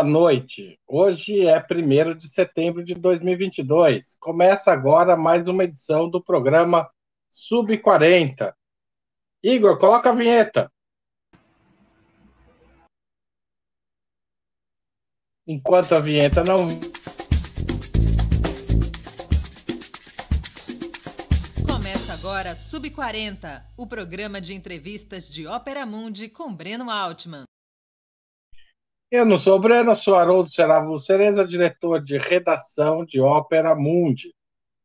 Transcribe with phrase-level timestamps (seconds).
[0.00, 0.80] boa noite.
[0.86, 4.16] Hoje é 1 de setembro de 2022.
[4.18, 6.88] Começa agora mais uma edição do programa
[7.28, 8.56] Sub 40.
[9.42, 10.72] Igor, coloca a vinheta.
[15.46, 16.68] Enquanto a vinheta não.
[21.66, 27.44] Começa agora Sub 40, o programa de entrevistas de Ópera Mundi com Breno Altman.
[29.10, 34.32] Eu não sou Breno, sou Haroldo Seravo Cereza, diretor de redação de Ópera Mundi.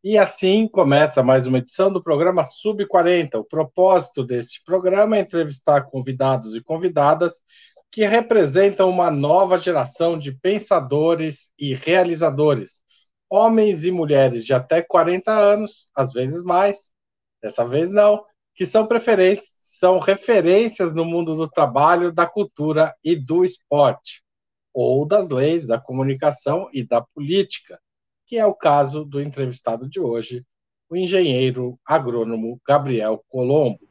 [0.04, 3.38] E assim começa mais uma edição do programa Sub 40.
[3.38, 7.40] O propósito deste programa é entrevistar convidados e convidadas
[7.92, 12.82] que representam uma nova geração de pensadores e realizadores,
[13.30, 16.92] homens e mulheres de até 40 anos, às vezes mais,
[17.44, 18.88] dessa vez não, que são
[19.78, 24.24] são referências no mundo do trabalho, da cultura e do esporte,
[24.74, 27.78] ou das leis, da comunicação e da política,
[28.26, 30.46] que é o caso do entrevistado de hoje,
[30.90, 33.82] o engenheiro agrônomo Gabriel Colombo,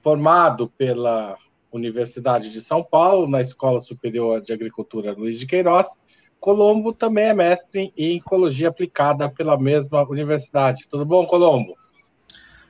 [0.00, 1.36] formado pela
[1.70, 5.86] Universidade de São Paulo, na Escola Superior de Agricultura Luiz de Queiroz.
[6.40, 10.88] Colombo também é mestre em ecologia aplicada pela mesma universidade.
[10.88, 11.74] Tudo bom, Colombo?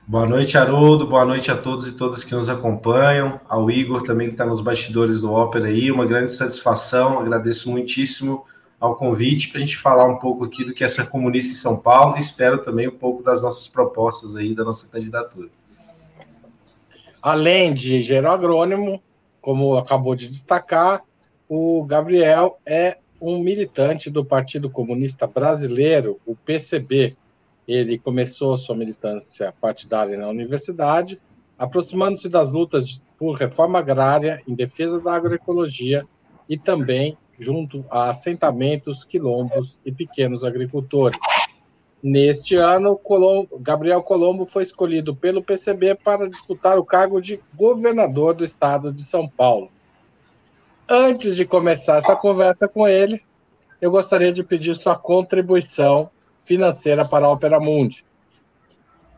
[0.09, 1.05] Boa noite, Haroldo.
[1.05, 3.41] Boa noite a todos e todas que nos acompanham.
[3.45, 5.91] Ao Igor também, que está nos bastidores do Ópera aí.
[5.91, 7.19] Uma grande satisfação.
[7.19, 8.45] Agradeço muitíssimo
[8.79, 11.57] ao convite para a gente falar um pouco aqui do que é ser comunista em
[11.57, 15.49] São Paulo e espero também um pouco das nossas propostas aí, da nossa candidatura.
[17.21, 19.03] Além de engenheiro agrônomo,
[19.41, 21.03] como acabou de destacar,
[21.49, 27.17] o Gabriel é um militante do Partido Comunista Brasileiro, o PCB,
[27.67, 31.19] ele começou sua militância partidária na universidade,
[31.57, 36.05] aproximando-se das lutas por reforma agrária em defesa da agroecologia
[36.47, 41.19] e também junto a assentamentos, quilombos e pequenos agricultores.
[42.01, 48.33] Neste ano, Colombo, Gabriel Colombo foi escolhido pelo PCB para disputar o cargo de governador
[48.33, 49.69] do estado de São Paulo.
[50.87, 53.21] Antes de começar essa conversa com ele,
[53.81, 56.09] eu gostaria de pedir sua contribuição
[56.47, 58.03] financeira para a Opera Mundi.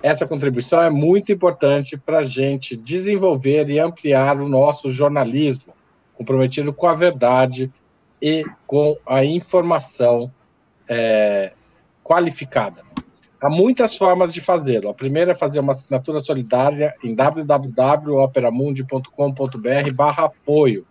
[0.01, 5.73] Essa contribuição é muito importante para a gente desenvolver e ampliar o nosso jornalismo,
[6.15, 7.71] comprometido com a verdade
[8.21, 10.31] e com a informação
[10.87, 11.51] é,
[12.03, 12.81] qualificada.
[13.41, 14.89] Há muitas formas de fazê-lo.
[14.89, 20.85] A primeira é fazer uma assinatura solidária em www.operamundi.com.br barra apoio.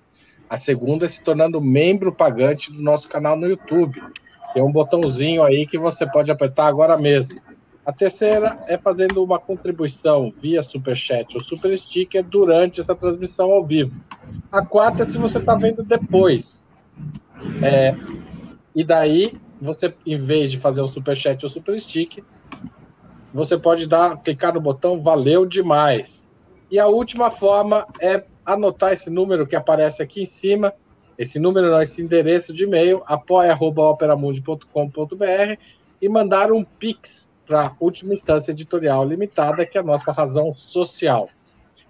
[0.49, 4.03] A segunda é se tornando membro pagante do nosso canal no YouTube.
[4.53, 7.35] Tem um botãozinho aí que você pode apertar agora mesmo.
[7.85, 13.65] A terceira é fazendo uma contribuição via Superchat ou Super Sticker durante essa transmissão ao
[13.65, 13.99] vivo.
[14.53, 16.69] A quarta é se você está vendo depois.
[17.63, 17.95] É,
[18.75, 22.23] e daí, você, em vez de fazer o Superchat ou Super Sticker,
[23.33, 26.29] você pode dar, clicar no botão Valeu demais.
[26.71, 30.75] E a última forma é anotar esse número que aparece aqui em cima
[31.19, 35.59] esse número não, esse endereço de e-mail, apoia.operamundi.com.br
[36.01, 40.53] e mandar um Pix para a última instância editorial limitada, que é a nossa razão
[40.53, 41.29] social.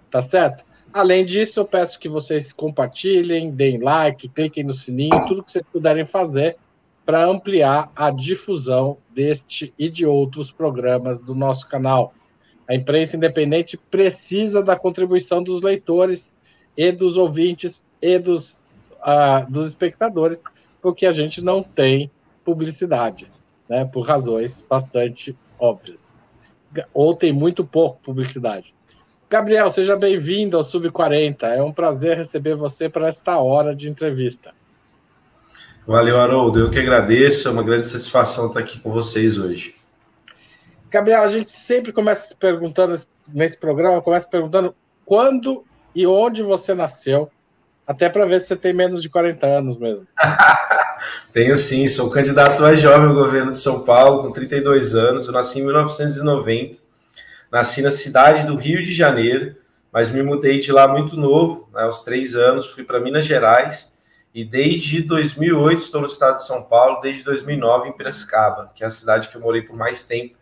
[0.09, 0.65] Tá certo?
[0.91, 5.63] Além disso, eu peço que vocês compartilhem, deem like, cliquem no sininho, tudo que vocês
[5.71, 6.57] puderem fazer
[7.05, 12.13] para ampliar a difusão deste e de outros programas do nosso canal.
[12.67, 16.35] A imprensa independente precisa da contribuição dos leitores
[16.75, 18.58] e dos ouvintes e dos
[19.49, 20.41] dos espectadores,
[20.81, 22.11] porque a gente não tem
[22.43, 23.31] publicidade,
[23.67, 26.09] né, por razões bastante óbvias.
[26.93, 28.73] Ou tem muito pouco publicidade.
[29.29, 31.47] Gabriel, seja bem-vindo ao Sub 40.
[31.47, 34.53] É um prazer receber você para esta hora de entrevista.
[35.85, 36.59] Valeu, Haroldo.
[36.59, 37.47] Eu que agradeço.
[37.47, 39.75] É uma grande satisfação estar aqui com vocês hoje.
[40.89, 44.75] Gabriel, a gente sempre começa perguntando nesse programa, começa perguntando
[45.05, 45.63] quando
[45.93, 47.29] e onde você nasceu
[47.89, 50.05] até para ver se você tem menos de 40 anos mesmo.
[51.33, 55.25] Tenho sim, sou candidato a jovem ao governo de São Paulo, com 32 anos.
[55.25, 56.77] Eu nasci em 1990,
[57.51, 59.55] nasci na cidade do Rio de Janeiro,
[59.91, 63.97] mas me mudei de lá muito novo, né, aos três anos, fui para Minas Gerais
[64.35, 68.87] e desde 2008 estou no estado de São Paulo, desde 2009 em Piracicaba, que é
[68.87, 70.35] a cidade que eu morei por mais tempo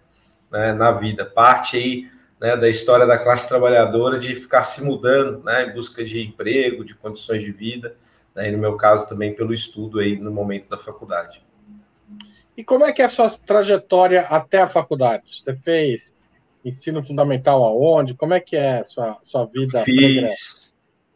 [0.51, 1.23] né, na vida.
[1.23, 2.07] Parte aí
[2.39, 6.85] né, da história da classe trabalhadora de ficar se mudando, né, em busca de emprego,
[6.85, 7.95] de condições de vida,
[8.35, 11.41] né, e no meu caso também pelo estudo aí no momento da faculdade.
[12.55, 15.23] E como é que é a sua trajetória até a faculdade?
[15.31, 16.19] Você fez
[16.65, 18.15] ensino fundamental aonde?
[18.15, 19.83] Como é que é a sua, sua vida?
[19.83, 20.75] Fiz,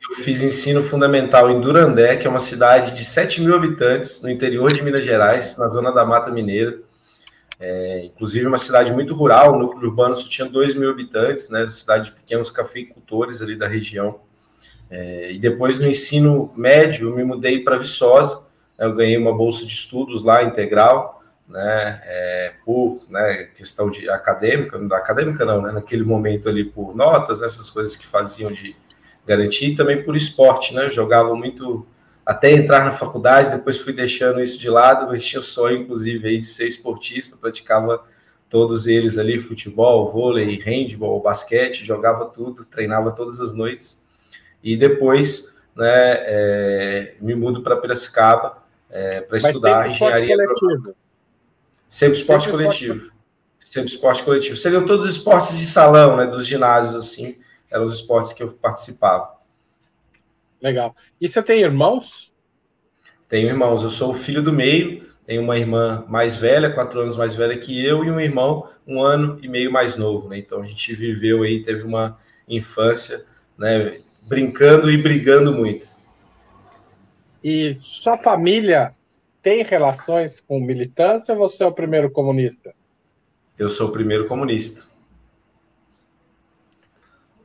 [0.10, 4.30] Eu fiz ensino fundamental em Durandé, que é uma cidade de 7 mil habitantes, no
[4.30, 6.80] interior de Minas Gerais, na zona da Mata Mineira.
[7.62, 11.70] É, inclusive uma cidade muito rural, o núcleo urbano só tinha 2 mil habitantes, né?
[11.70, 14.20] Cidade de pequenos cafeicultores ali da região.
[14.90, 18.42] É, e depois no ensino médio eu me mudei para Viçosa,
[18.78, 18.88] né?
[18.88, 22.02] eu ganhei uma bolsa de estudos lá integral, né?
[22.04, 25.72] É, por né, questão de acadêmica, acadêmica não, né?
[25.72, 28.76] Naquele momento ali por notas, essas coisas que faziam de
[29.24, 30.90] garantir, e também por esporte, né?
[30.90, 31.86] Jogava muito
[32.32, 36.26] até entrar na faculdade, depois fui deixando isso de lado, mas tinha o sonho, inclusive,
[36.26, 38.06] aí, de ser esportista, praticava
[38.50, 44.02] todos eles ali, futebol, vôlei, handball, basquete, jogava tudo, treinava todas as noites,
[44.64, 50.38] e depois né, é, me mudo para Piracicaba é, para estudar engenharia.
[50.38, 50.96] Coletivo.
[51.90, 52.94] Sempre esporte sempre coletivo.
[52.94, 53.22] Esporte...
[53.60, 54.56] Sempre esporte coletivo.
[54.56, 57.38] Seriam todos os esportes de salão, né, dos ginásios, assim,
[57.70, 59.41] eram os esportes que eu participava.
[60.62, 60.96] Legal.
[61.20, 62.32] E você tem irmãos?
[63.28, 63.84] Tenho irmãos.
[63.84, 65.10] Eu sou o filho do meio.
[65.26, 69.02] Tenho uma irmã mais velha, quatro anos mais velha que eu, e um irmão um
[69.02, 70.28] ano e meio mais novo.
[70.28, 70.40] Né?
[70.40, 73.26] Então a gente viveu aí, teve uma infância,
[73.58, 75.88] né, brincando e brigando muito.
[77.44, 78.94] E sua família
[79.42, 82.74] tem relações com militância ou você é o primeiro comunista?
[83.58, 84.86] Eu sou o primeiro comunista.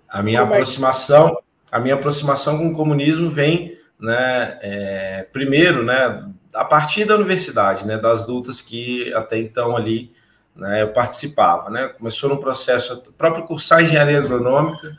[0.09, 1.43] A minha Como aproximação, é
[1.77, 7.87] a minha aproximação com o comunismo vem, né, é, primeiro, né, a partir da universidade,
[7.87, 10.11] né, das lutas que até então ali,
[10.55, 14.97] né, eu participava, né, começou no processo, próprio cursar engenharia agronômica,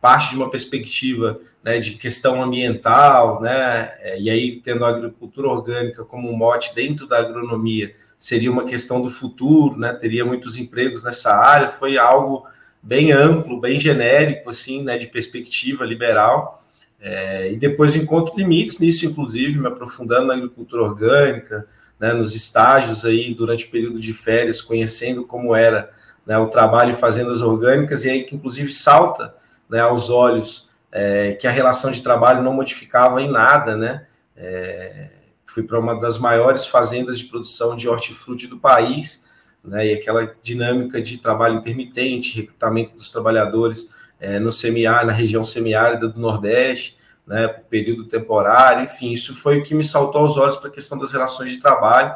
[0.00, 5.48] parte de uma perspectiva, né, de questão ambiental, né, é, e aí tendo a agricultura
[5.48, 10.56] orgânica como um mote dentro da agronomia, seria uma questão do futuro, né, teria muitos
[10.56, 12.46] empregos nessa área, foi algo
[12.82, 16.62] bem amplo, bem genérico, assim, né, de perspectiva liberal.
[17.00, 21.66] É, e depois encontro limites nisso, inclusive, me aprofundando na agricultura orgânica,
[21.98, 25.90] né, nos estágios aí durante o período de férias, conhecendo como era
[26.26, 29.34] né, o trabalho em fazendas orgânicas, e aí que inclusive salta
[29.68, 34.06] né, aos olhos é, que a relação de trabalho não modificava em nada, né?
[34.36, 35.08] É,
[35.46, 39.21] fui para uma das maiores fazendas de produção de hortifruti do país,
[39.64, 45.44] né, e aquela dinâmica de trabalho intermitente, recrutamento dos trabalhadores é, no semiárido, na região
[45.44, 50.36] semiárida do Nordeste, né, por período temporário, enfim, isso foi o que me saltou aos
[50.36, 52.14] olhos para a questão das relações de trabalho,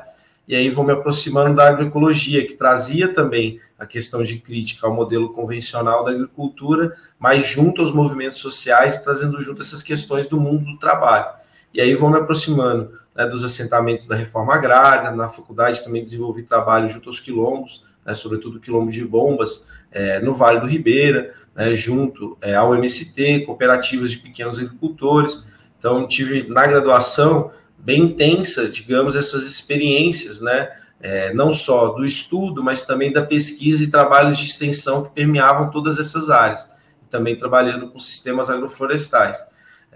[0.49, 4.94] e aí vou me aproximando da agroecologia, que trazia também a questão de crítica ao
[4.94, 10.40] modelo convencional da agricultura, mas junto aos movimentos sociais e trazendo junto essas questões do
[10.40, 11.26] mundo do trabalho.
[11.75, 16.42] E aí vou me aproximando né, dos assentamentos da reforma agrária, na faculdade também desenvolvi
[16.42, 21.75] trabalho junto aos quilombos, né, sobretudo quilombo de bombas, é, no Vale do Ribeira, né,
[21.75, 25.44] junto é, ao MST, cooperativas de pequenos agricultores.
[25.78, 30.68] Então, tive na graduação bem intensa, digamos, essas experiências, né,
[31.00, 35.70] é, não só do estudo, mas também da pesquisa e trabalhos de extensão que permeavam
[35.70, 36.70] todas essas áreas,
[37.11, 39.38] também trabalhando com sistemas agroflorestais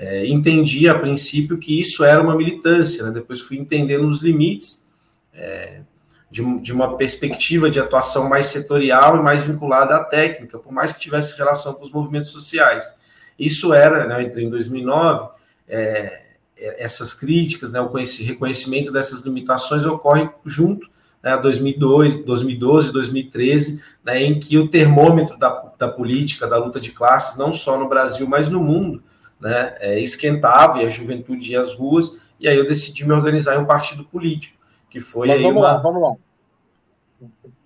[0.02, 3.11] é, entendi a princípio que isso era uma militância, né?
[3.11, 4.83] depois fui entendendo os limites
[5.30, 5.83] é,
[6.30, 10.90] de, de, uma perspectiva de atuação mais setorial e mais vinculada à técnica, por mais
[10.90, 12.95] que tivesse relação com os movimentos sociais.
[13.38, 15.33] Isso era, né, entrei em 2009,
[15.69, 16.23] é,
[16.57, 20.88] é, essas críticas, né, o reconhecimento dessas limitações ocorre junto
[21.23, 26.90] né, 2002, 2012, 2013, né, em que o termômetro da, da política, da luta de
[26.90, 29.02] classes, não só no Brasil, mas no mundo,
[29.40, 33.56] né, é, esquentava e a juventude ia às ruas, e aí eu decidi me organizar
[33.56, 34.56] em um partido político,
[34.88, 35.73] que foi mas vamos uma...
[35.73, 36.14] lá, vamos lá.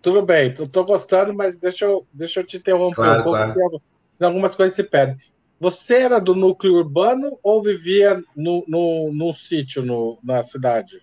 [0.00, 3.82] Tudo bem, estou gostando, mas deixa eu, deixa eu te interromper claro, um pouco, claro.
[4.12, 5.16] senão algumas coisas se perdem.
[5.58, 11.00] Você era do núcleo urbano ou vivia no, no, num sítio no, na cidade?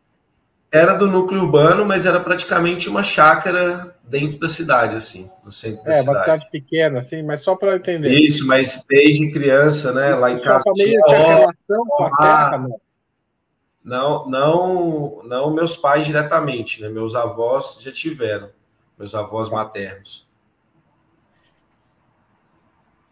[0.72, 5.84] Era do núcleo urbano, mas era praticamente uma chácara dentro da cidade, assim, no centro
[5.84, 6.08] da é, cidade.
[6.08, 8.10] É, uma cidade pequena, assim, mas só para entender.
[8.10, 12.76] Isso, mas desde criança, né, lá em casa tinha, relação com a terra, né?
[13.84, 16.88] Não, não, não meus pais diretamente, né?
[16.88, 18.50] Meus avós já tiveram,
[18.98, 20.30] meus avós maternos.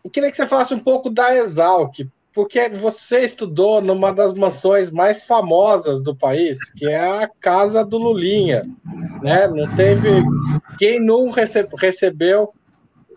[0.04, 2.08] Eu queria que você falasse um pouco da Exalc,
[2.39, 7.98] porque você estudou numa das mansões mais famosas do país, que é a casa do
[7.98, 8.63] Lulinha,
[9.22, 9.46] né?
[9.50, 10.24] Não teve
[10.77, 12.53] quem não recebeu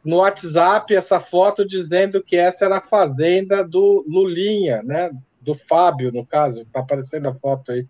[0.04, 5.12] no WhatsApp essa foto dizendo que essa era a fazenda do Lulinha, né?
[5.40, 7.86] Do Fábio, no caso, está aparecendo a foto aí.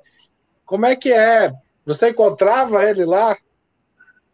[0.67, 1.51] Como é que é?
[1.87, 3.39] Você encontrava ele lá?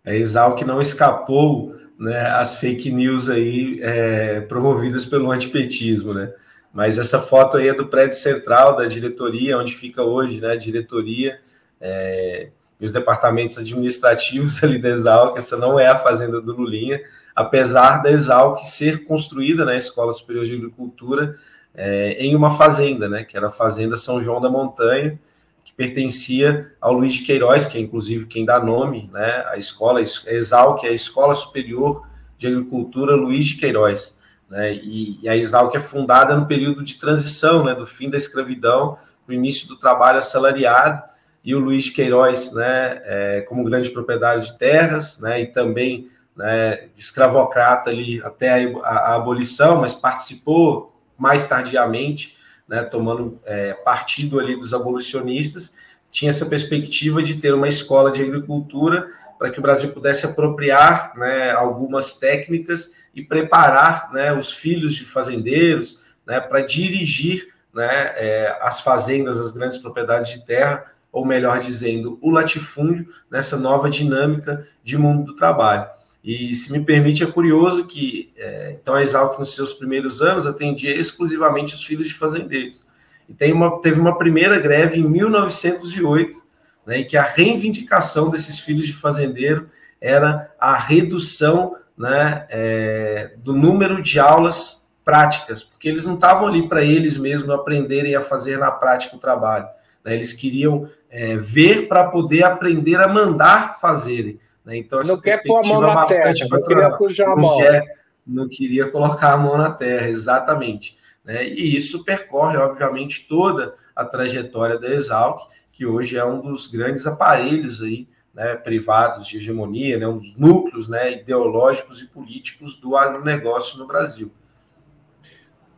[0.05, 6.33] É Exal que não escapou né, as fake news aí é, promovidas pelo antipetismo, né?
[6.73, 10.53] Mas essa foto aí é do prédio central da diretoria, onde fica hoje, né?
[10.53, 11.41] A diretoria
[11.81, 12.49] é,
[12.81, 15.37] e os departamentos administrativos ali da Exalc.
[15.37, 17.01] Essa não é a fazenda do Lulinha,
[17.35, 21.37] apesar da Exalc ser construída na né, Escola Superior de Agricultura
[21.75, 23.25] é, em uma fazenda, né?
[23.25, 25.19] Que era a Fazenda São João da Montanha,
[25.65, 29.45] que pertencia ao Luiz de Queiroz, que é inclusive quem dá nome, né?
[29.49, 32.07] A escola Exalc é a Escola Superior
[32.37, 34.18] de Agricultura Luiz de Queiroz.
[34.49, 34.75] Né?
[34.75, 37.75] E, e a Exalc é fundada no período de transição, né?
[37.75, 41.07] do fim da escravidão, no início do trabalho assalariado,
[41.45, 46.11] e o Luiz de Queiroz, né, é, como grande proprietário de terras, né, e também
[46.37, 52.37] né, escravocrata ali até a, a, a, abolição, mas participou mais tardiamente,
[52.69, 55.73] né, tomando é, partido ali dos abolicionistas,
[56.11, 61.13] tinha essa perspectiva de ter uma escola de agricultura para que o Brasil pudesse apropriar
[61.17, 68.59] né, algumas técnicas e preparar né, os filhos de fazendeiros né, para dirigir né, é,
[68.61, 74.67] as fazendas, as grandes propriedades de terra, ou melhor dizendo, o latifúndio nessa nova dinâmica
[74.83, 75.87] de mundo do trabalho.
[76.23, 80.47] E se me permite, é curioso que é, então a Exalc, nos seus primeiros anos,
[80.47, 82.85] atendia exclusivamente os filhos de fazendeiros.
[83.29, 86.43] E tem uma, teve uma primeira greve em 1908
[86.89, 89.69] né, e que a reivindicação desses filhos de fazendeiro
[90.01, 96.67] era a redução né, é, do número de aulas práticas, porque eles não estavam ali
[96.67, 99.67] para eles mesmos aprenderem a fazer na prática o trabalho.
[100.03, 104.41] Né, eles queriam é, ver para poder aprender a mandar fazerem.
[104.65, 107.51] Né, então, essa não quer pôr a mão na terra, não queria sujar a mão.
[107.51, 107.85] Não, quer,
[108.27, 110.97] não queria colocar a mão na terra, exatamente.
[111.23, 115.43] Né, e isso percorre, obviamente, toda a trajetória da Exalc,
[115.79, 120.35] que hoje é um dos grandes aparelhos aí, né, privados de hegemonia, né, um dos
[120.35, 124.29] núcleos né, ideológicos e políticos do agronegócio no Brasil.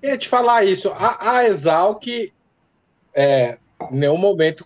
[0.00, 2.32] Eu ia te falar isso, a, a Exalc
[3.12, 3.58] é,
[3.90, 4.64] em nenhum momento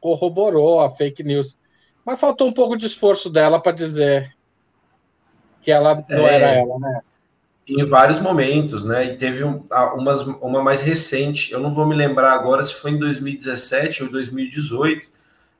[0.00, 1.56] corroborou a fake news,
[2.04, 4.34] mas faltou um pouco de esforço dela para dizer
[5.62, 7.00] que ela não é, era ela, né?
[7.66, 9.06] Em vários momentos, né?
[9.06, 12.90] E teve um, umas, uma mais recente, eu não vou me lembrar agora se foi
[12.90, 15.08] em 2017 ou 2018,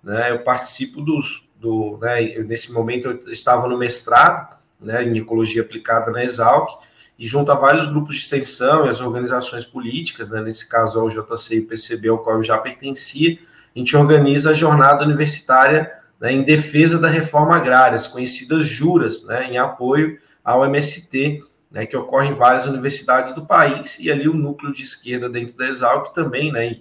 [0.03, 0.31] né?
[0.31, 2.21] Eu participo dos, do, né?
[2.41, 5.03] Nesse momento eu estava no mestrado, né?
[5.03, 6.79] Em ecologia aplicada na Exalc,
[7.19, 10.43] e junto a vários grupos de extensão e as organizações políticas, né?
[10.43, 13.39] Nesse caso ao JC e PCB, ao qual eu já pertencia,
[13.75, 19.25] a gente organiza a jornada universitária né, em defesa da reforma agrária, as conhecidas juras,
[19.25, 19.51] né?
[19.51, 21.43] Em apoio ao MST
[21.75, 25.57] né, que ocorre em várias universidades do país, e ali o núcleo de esquerda dentro
[25.57, 26.77] da Exalc também, né,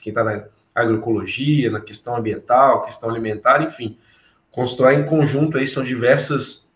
[0.00, 3.98] quem está na agroecologia, na questão ambiental, questão alimentar, enfim,
[4.52, 6.70] constrói em conjunto aí, são diversas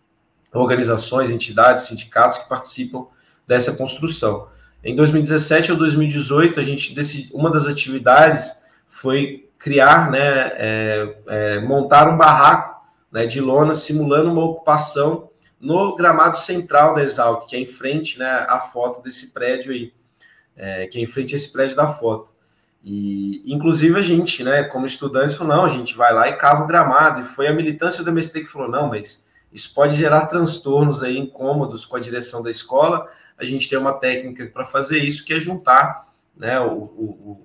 [0.52, 3.06] organizações, entidades, sindicatos que participam
[3.46, 4.48] dessa construção.
[4.82, 8.58] Em 2017 ou 2018, a gente decidiu, uma das atividades
[8.88, 15.30] foi criar, né, é, é, montar um barraco né, de lona simulando uma ocupação
[15.64, 19.94] no gramado central da Exalc, que é em frente né, à foto desse prédio aí,
[20.54, 22.30] é, que é em frente a esse prédio da foto.
[22.82, 26.64] E, inclusive, a gente, né, como estudantes, falou: não, a gente vai lá e cava
[26.64, 27.22] o gramado.
[27.22, 31.16] E foi a militância do MST que falou: não, mas isso pode gerar transtornos aí,
[31.16, 33.08] incômodos com a direção da escola.
[33.38, 36.06] A gente tem uma técnica para fazer isso, que é juntar
[36.36, 37.40] né, o, o,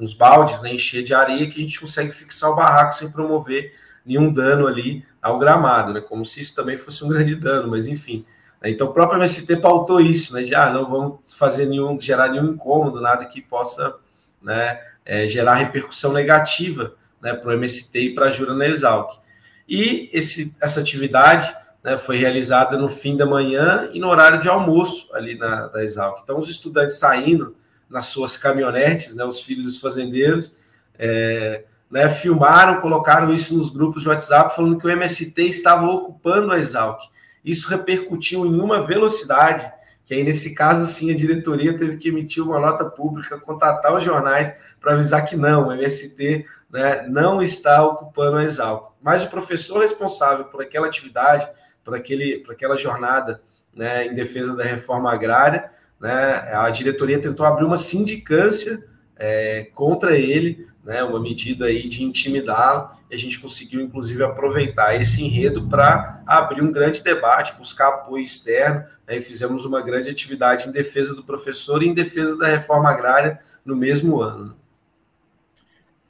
[0.00, 3.72] uns baldes, né, encher de areia, que a gente consegue fixar o barraco sem promover
[4.04, 6.00] nenhum dano ali ao gramado, né?
[6.00, 8.24] Como se isso também fosse um grande dano, mas enfim.
[8.60, 8.70] Né?
[8.70, 10.42] Então o próprio MST pautou isso, né?
[10.42, 13.94] De ah, não vamos fazer nenhum, gerar nenhum incômodo, nada que possa
[14.42, 19.20] né, é, gerar repercussão negativa né, para o MST e para a Jura na Exalc.
[19.68, 24.48] E esse, essa atividade né, foi realizada no fim da manhã e no horário de
[24.48, 26.20] almoço ali na da Exalc.
[26.22, 27.56] Então, os estudantes saindo
[27.88, 30.56] nas suas caminhonetes, né, os filhos dos fazendeiros,
[30.98, 36.50] é, né, filmaram, colocaram isso nos grupos de WhatsApp, falando que o MST estava ocupando
[36.50, 36.98] a Exalc.
[37.44, 39.70] Isso repercutiu em uma velocidade,
[40.06, 44.02] que aí, nesse caso, sim, a diretoria teve que emitir uma nota pública, contatar os
[44.02, 48.94] jornais para avisar que não, o MST né, não está ocupando a Exalc.
[49.02, 51.46] Mas o professor responsável por aquela atividade,
[51.84, 53.42] por, aquele, por aquela jornada
[53.76, 55.70] né, em defesa da reforma agrária,
[56.00, 58.82] né, a diretoria tentou abrir uma sindicância
[59.24, 65.00] é, contra ele, né, uma medida aí de intimidá-lo, e a gente conseguiu, inclusive, aproveitar
[65.00, 70.08] esse enredo para abrir um grande debate, buscar apoio externo, né, e fizemos uma grande
[70.08, 74.56] atividade em defesa do professor e em defesa da reforma agrária no mesmo ano.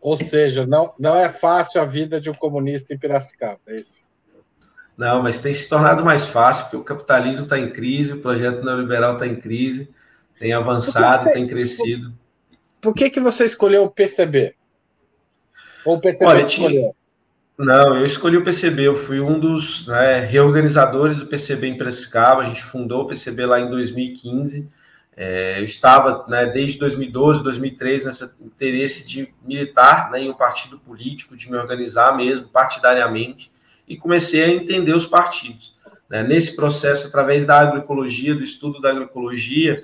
[0.00, 4.06] Ou seja, não, não é fácil a vida de um comunista em Piracicaba, é isso?
[4.96, 8.64] Não, mas tem se tornado mais fácil, porque o capitalismo está em crise, o projeto
[8.64, 9.90] neoliberal está em crise,
[10.38, 12.21] tem avançado, você, tem crescido.
[12.82, 14.56] Por que, que você escolheu o PCB?
[15.86, 16.96] Ou o PCB Olha, escolheu?
[17.56, 22.42] Não, eu escolhi o PCB, eu fui um dos né, reorganizadores do PCB em Piracicaba,
[22.42, 24.68] a gente fundou o PCB lá em 2015,
[25.16, 30.76] é, eu estava né, desde 2012, 2013 nesse interesse de militar né, em um partido
[30.78, 33.52] político, de me organizar mesmo partidariamente,
[33.86, 35.76] e comecei a entender os partidos.
[36.08, 36.24] Né.
[36.24, 39.76] Nesse processo, através da agroecologia, do estudo da agroecologia,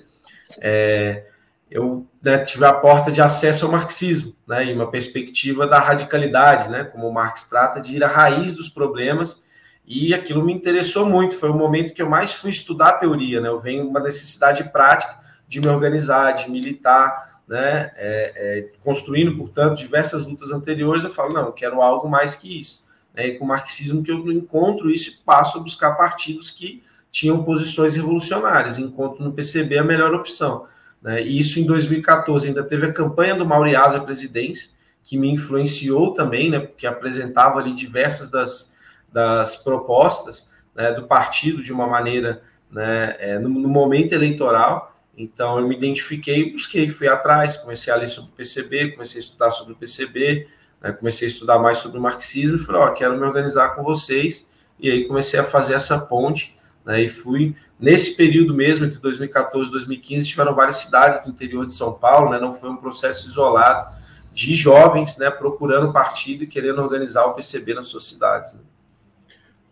[0.61, 1.27] é,
[1.71, 6.69] eu né, tive a porta de acesso ao marxismo, né, em uma perspectiva da radicalidade,
[6.69, 9.43] né, como Marx trata de ir à raiz dos problemas,
[9.87, 11.35] e aquilo me interessou muito.
[11.35, 15.19] Foi o momento que eu mais fui estudar teoria, né, eu venho uma necessidade prática
[15.47, 21.03] de me organizar, de militar, né, é, é, construindo, portanto, diversas lutas anteriores.
[21.03, 22.85] Eu falo, não, eu quero algo mais que isso.
[23.15, 26.83] Né, e com o marxismo que eu encontro isso e passo a buscar partidos que
[27.11, 28.79] tinham posições revolucionárias.
[28.79, 30.67] Encontro no PCB a melhor opção.
[31.03, 31.23] Né?
[31.23, 34.71] E isso em 2014 ainda teve a campanha do Mauriás à presidência,
[35.03, 38.75] que me influenciou também, né, porque apresentava ali diversas das,
[39.11, 45.01] das propostas né, do partido de uma maneira né, é, no, no, momento eleitoral.
[45.17, 49.25] Então eu me identifiquei, busquei, fui atrás, comecei a ler sobre o PCB, comecei a
[49.25, 50.47] estudar sobre o PCB,
[50.83, 53.83] né, comecei a estudar mais sobre o marxismo e falei, ó, quero me organizar com
[53.83, 54.47] vocês.
[54.79, 56.58] E aí comecei a fazer essa ponte
[56.89, 61.65] né, e fui Nesse período mesmo, entre 2014 e 2015, tiveram várias cidades do interior
[61.65, 62.41] de São Paulo, né?
[62.41, 63.97] não foi um processo isolado
[64.33, 68.55] de jovens né, procurando partido e querendo organizar o PCB nas suas cidades.
[68.55, 68.61] Né?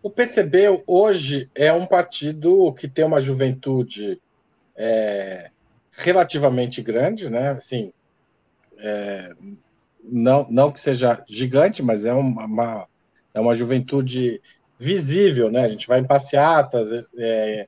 [0.02, 4.20] O PCB hoje é um partido que tem uma juventude
[4.76, 5.50] é,
[5.90, 7.50] relativamente grande, né?
[7.50, 7.92] Assim,
[8.79, 9.33] é,
[10.05, 12.88] não, não que seja gigante, mas é uma, uma,
[13.35, 14.40] é uma juventude
[14.79, 15.65] visível, né?
[15.65, 17.67] A gente vai em passeatas, é,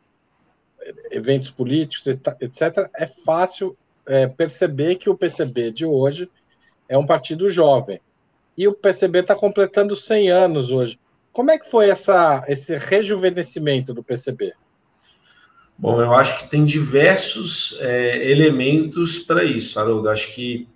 [1.10, 2.06] eventos políticos,
[2.40, 6.30] etc., é fácil é, perceber que o PCB de hoje
[6.88, 8.00] é um partido jovem.
[8.56, 10.98] E o PCB está completando 100 anos hoje.
[11.32, 14.54] Como é que foi essa, esse rejuvenescimento do PCB?
[15.76, 20.08] Bom, eu acho que tem diversos é, elementos para isso, Haroldo.
[20.08, 20.66] Acho que,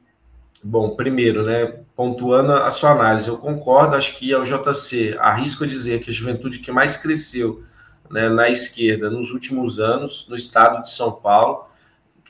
[0.62, 6.00] bom, primeiro, né, pontuando a sua análise, eu concordo, acho que ao JC, arrisco dizer
[6.00, 7.64] que a juventude que mais cresceu
[8.10, 11.66] né, na esquerda nos últimos anos no estado de São Paulo.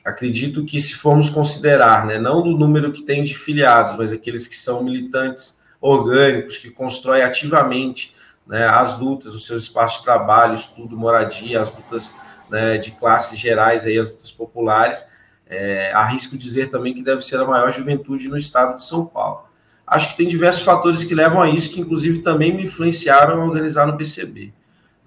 [0.03, 4.47] Acredito que, se formos considerar, né, não do número que tem de filiados, mas aqueles
[4.47, 8.13] que são militantes orgânicos, que constroem ativamente
[8.47, 12.15] né, as lutas, os seus espaços de trabalho, estudo, moradia, as lutas
[12.49, 15.07] né, de classes gerais, aí, as lutas populares,
[15.45, 19.52] é, arrisco dizer também que deve ser a maior juventude no estado de São Paulo.
[19.93, 23.45] Acho que tem diversos fatores que levam a isso, que inclusive também me influenciaram a
[23.45, 24.51] organizar no PCB.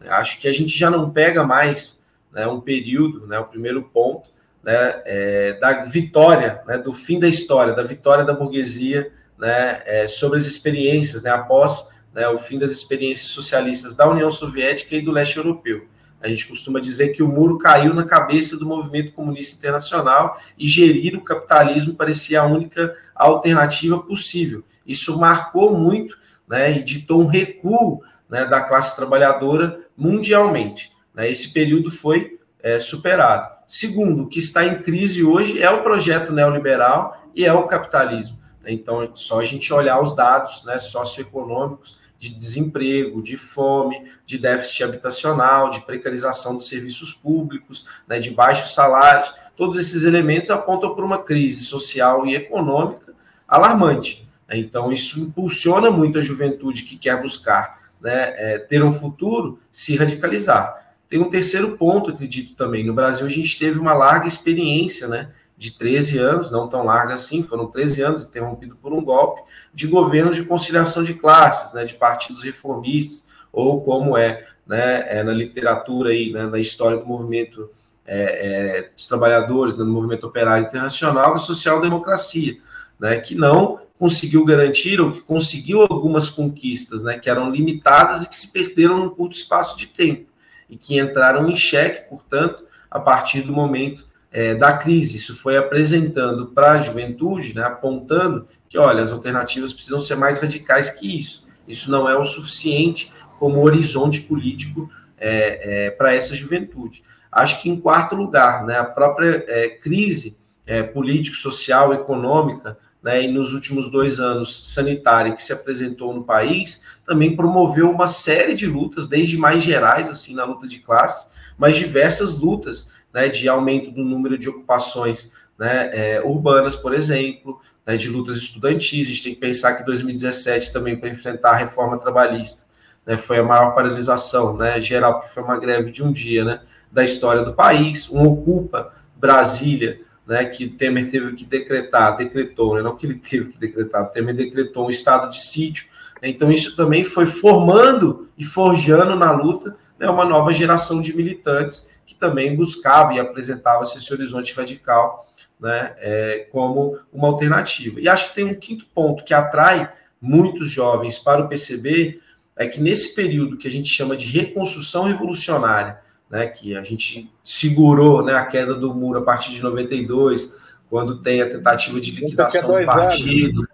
[0.09, 4.31] Acho que a gente já não pega mais né, um período, né, o primeiro ponto,
[4.63, 10.07] né, é, da vitória, né, do fim da história, da vitória da burguesia né, é,
[10.07, 15.03] sobre as experiências, né, após né, o fim das experiências socialistas da União Soviética e
[15.03, 15.85] do leste europeu.
[16.21, 20.67] A gente costuma dizer que o muro caiu na cabeça do movimento comunista internacional e
[20.67, 24.65] gerir o capitalismo parecia a única alternativa possível.
[24.87, 26.17] Isso marcou muito
[26.49, 30.93] né, e ditou um recuo né, da classe trabalhadora mundialmente.
[31.15, 31.31] Né?
[31.31, 33.57] Esse período foi é, superado.
[33.69, 38.39] Segundo, o que está em crise hoje é o projeto neoliberal e é o capitalismo.
[38.63, 38.73] Né?
[38.73, 41.99] Então, é só a gente olhar os dados né, socioeconômicos
[42.31, 48.75] de desemprego, de fome, de déficit habitacional, de precarização dos serviços públicos, né, de baixos
[48.75, 53.15] salários, todos esses elementos apontam para uma crise social e econômica
[53.47, 54.27] alarmante.
[54.49, 54.59] Né?
[54.59, 59.97] Então, isso impulsiona muito a juventude que quer buscar né, é, ter um futuro, se
[59.97, 60.95] radicalizar.
[61.09, 62.85] Tem um terceiro ponto, acredito também.
[62.85, 67.15] No Brasil, a gente teve uma larga experiência, né, de 13 anos, não tão larga
[67.15, 69.43] assim, foram 13 anos interrompido por um golpe,
[69.73, 75.23] de governos de conciliação de classes, né, de partidos reformistas, ou como é, né, é
[75.25, 77.71] na literatura e né, na história do movimento
[78.07, 82.59] é, é, dos trabalhadores, né, no movimento operário internacional, da social-democracia,
[83.01, 88.29] né, que não conseguiu garantir ou que conseguiu algumas conquistas, né, que eram limitadas e
[88.29, 90.29] que se perderam num curto espaço de tempo
[90.69, 95.17] e que entraram em xeque, portanto, a partir do momento é, da crise.
[95.17, 100.39] Isso foi apresentando para a juventude, né, apontando que, olha, as alternativas precisam ser mais
[100.39, 101.47] radicais que isso.
[101.67, 107.03] Isso não é o suficiente como horizonte político é, é, para essa juventude.
[107.31, 110.37] Acho que, em quarto lugar, né, a própria é, crise
[110.67, 116.25] é, político, social, econômica né, e nos últimos dois anos sanitária que se apresentou no
[116.25, 121.31] país, também promoveu uma série de lutas, desde mais gerais, assim, na luta de classes,
[121.57, 127.59] mas diversas lutas né, de aumento do número de ocupações né, é, urbanas, por exemplo,
[127.87, 129.07] né, de lutas estudantis.
[129.07, 132.67] A gente tem que pensar que 2017 também, para enfrentar a reforma trabalhista,
[133.07, 136.61] né, foi a maior paralisação né, geral, porque foi uma greve de um dia né,
[136.93, 138.07] da história do país.
[138.11, 143.59] Um ocupa Brasília, né, que Temer teve que decretar, decretou, não que ele teve que
[143.59, 145.87] decretar, Temer decretou um estado de sítio.
[146.23, 152.15] Então, isso também foi formando e forjando na luta uma nova geração de militantes que
[152.15, 155.27] também buscava e apresentava esse horizonte radical
[155.61, 158.01] né, é, como uma alternativa.
[158.01, 159.91] E acho que tem um quinto ponto que atrai
[160.21, 162.21] muitos jovens para o PCB,
[162.57, 165.99] é que nesse período que a gente chama de reconstrução revolucionária,
[166.31, 170.55] né, que a gente segurou né, a queda do muro a partir de 92,
[170.89, 173.69] quando tem a tentativa de liquidação do partido.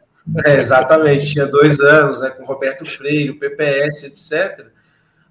[0.44, 4.66] É, exatamente, tinha dois anos, né, com Roberto Freire, o PPS, etc.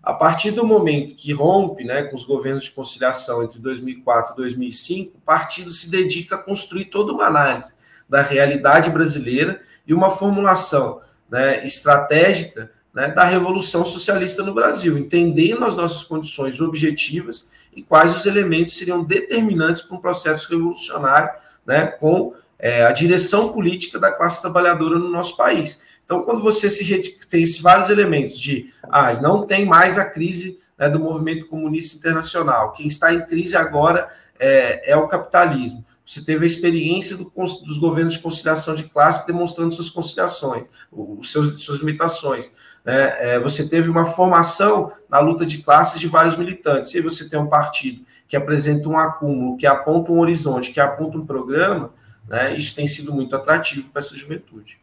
[0.04, 4.36] A partir do momento que rompe né, com os governos de conciliação entre 2004 e
[4.36, 7.72] 2005, o partido se dedica a construir toda uma análise
[8.10, 15.64] da realidade brasileira e uma formulação né, estratégica né, da revolução socialista no Brasil, entendendo
[15.66, 21.30] as nossas condições objetivas e quais os elementos seriam determinantes para um processo revolucionário
[21.66, 25.82] né, com é, a direção política da classe trabalhadora no nosso país.
[26.12, 26.84] Então, quando você se
[27.30, 31.98] tem esses vários elementos de ah, não tem mais a crise né, do movimento comunista
[31.98, 35.86] internacional, quem está em crise agora é, é o capitalismo.
[36.06, 41.32] Você teve a experiência do, dos governos de conciliação de classe demonstrando suas conciliações, os
[41.32, 42.54] seus, suas limitações.
[42.84, 43.36] Né?
[43.36, 46.94] É, você teve uma formação na luta de classes de vários militantes.
[46.94, 51.18] E você tem um partido que apresenta um acúmulo, que aponta um horizonte, que aponta
[51.18, 51.94] um programa,
[52.28, 52.54] né?
[52.54, 54.81] isso tem sido muito atrativo para essa juventude.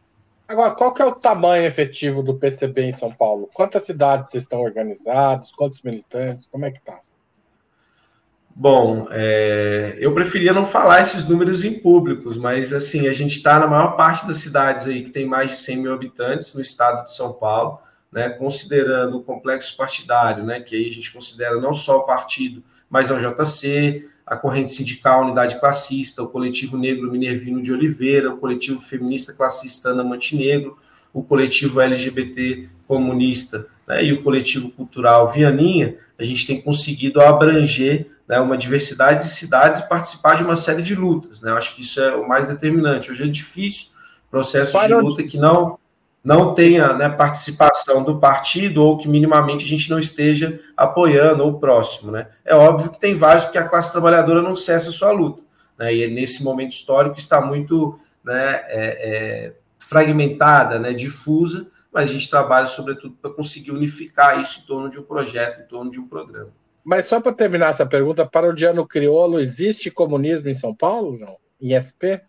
[0.49, 3.51] Agora, qual que é o tamanho efetivo do PCB em São Paulo?
[3.53, 5.53] Quantas cidades estão organizadas?
[5.53, 6.47] Quantos militantes?
[6.47, 7.01] Como é que está?
[8.57, 13.59] Bom, é, eu preferia não falar esses números em públicos, mas assim, a gente está
[13.59, 17.05] na maior parte das cidades aí que tem mais de 100 mil habitantes no estado
[17.05, 17.79] de São Paulo,
[18.11, 22.65] né, considerando o complexo partidário, né, que aí a gente considera não só o partido,
[22.91, 28.37] mas o JC, a corrente sindical Unidade Classista, o coletivo negro Minervino de Oliveira, o
[28.37, 30.79] coletivo feminista classista Ana Montenegro,
[31.13, 38.11] o coletivo LGBT comunista né, e o coletivo cultural Vianinha, a gente tem conseguido abranger
[38.29, 41.41] né, uma diversidade de cidades e participar de uma série de lutas.
[41.41, 41.51] Né?
[41.51, 43.11] Eu acho que isso é o mais determinante.
[43.11, 43.89] Hoje é difícil
[44.31, 45.79] processo de luta que não
[46.23, 51.59] não tenha né, participação do partido ou que minimamente a gente não esteja apoiando ou
[51.59, 52.11] próximo.
[52.11, 52.29] Né?
[52.45, 55.43] É óbvio que tem vários porque a classe trabalhadora não cessa sua luta.
[55.79, 55.95] Né?
[55.95, 62.29] E nesse momento histórico está muito né, é, é, fragmentada, né, difusa, mas a gente
[62.29, 66.07] trabalha sobretudo para conseguir unificar isso em torno de um projeto, em torno de um
[66.07, 66.51] programa.
[66.85, 71.19] Mas só para terminar essa pergunta, para o Diano Criolo, existe comunismo em São Paulo?
[71.19, 71.37] Não?
[71.61, 72.21] ISP?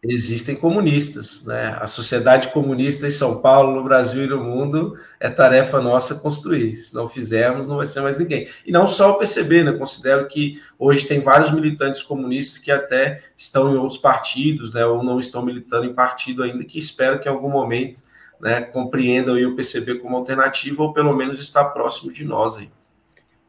[0.00, 1.76] Existem comunistas, né?
[1.80, 6.72] A sociedade comunista em São Paulo, no Brasil e no mundo é tarefa nossa construir.
[6.74, 8.48] Se não fizermos, não vai ser mais ninguém.
[8.64, 9.72] E não só o PCB, né?
[9.72, 14.86] Considero que hoje tem vários militantes comunistas que até estão em outros partidos, né?
[14.86, 18.00] Ou não estão militando em partido ainda, que espero que em algum momento
[18.40, 22.70] né, compreendam o PCB como alternativa, ou pelo menos está próximo de nós aí.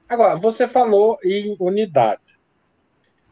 [0.08, 2.22] Agora, você falou em unidade,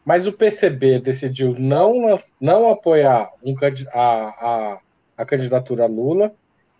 [0.08, 3.54] mas o PCB decidiu não, não apoiar um,
[3.92, 4.78] a, a,
[5.18, 6.32] a candidatura Lula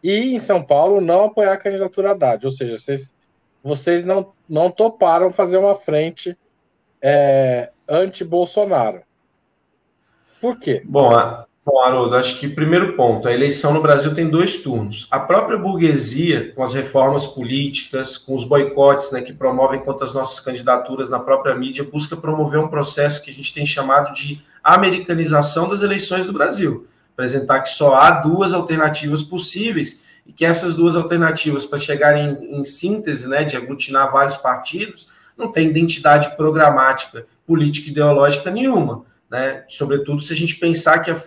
[0.03, 2.47] e em São Paulo não apoiar a candidatura Haddad.
[2.47, 3.15] Ou seja, vocês,
[3.63, 6.39] vocês não, não toparam fazer uma frente
[7.03, 9.03] é, anti-Bolsonaro.
[10.41, 10.81] Por quê?
[10.87, 11.11] Bom,
[11.71, 15.07] Bom, Haroldo, acho que primeiro ponto, a eleição no Brasil tem dois turnos.
[15.11, 20.15] A própria burguesia, com as reformas políticas, com os boicotes né, que promovem contra as
[20.15, 24.41] nossas candidaturas na própria mídia, busca promover um processo que a gente tem chamado de
[24.65, 26.87] americanização das eleições do Brasil.
[27.13, 32.61] Apresentar que só há duas alternativas possíveis e que essas duas alternativas, para chegarem em,
[32.61, 39.65] em síntese, né, de aglutinar vários partidos, não tem identidade programática, política ideológica nenhuma né?
[39.69, 41.21] Sobretudo se a gente pensar que a,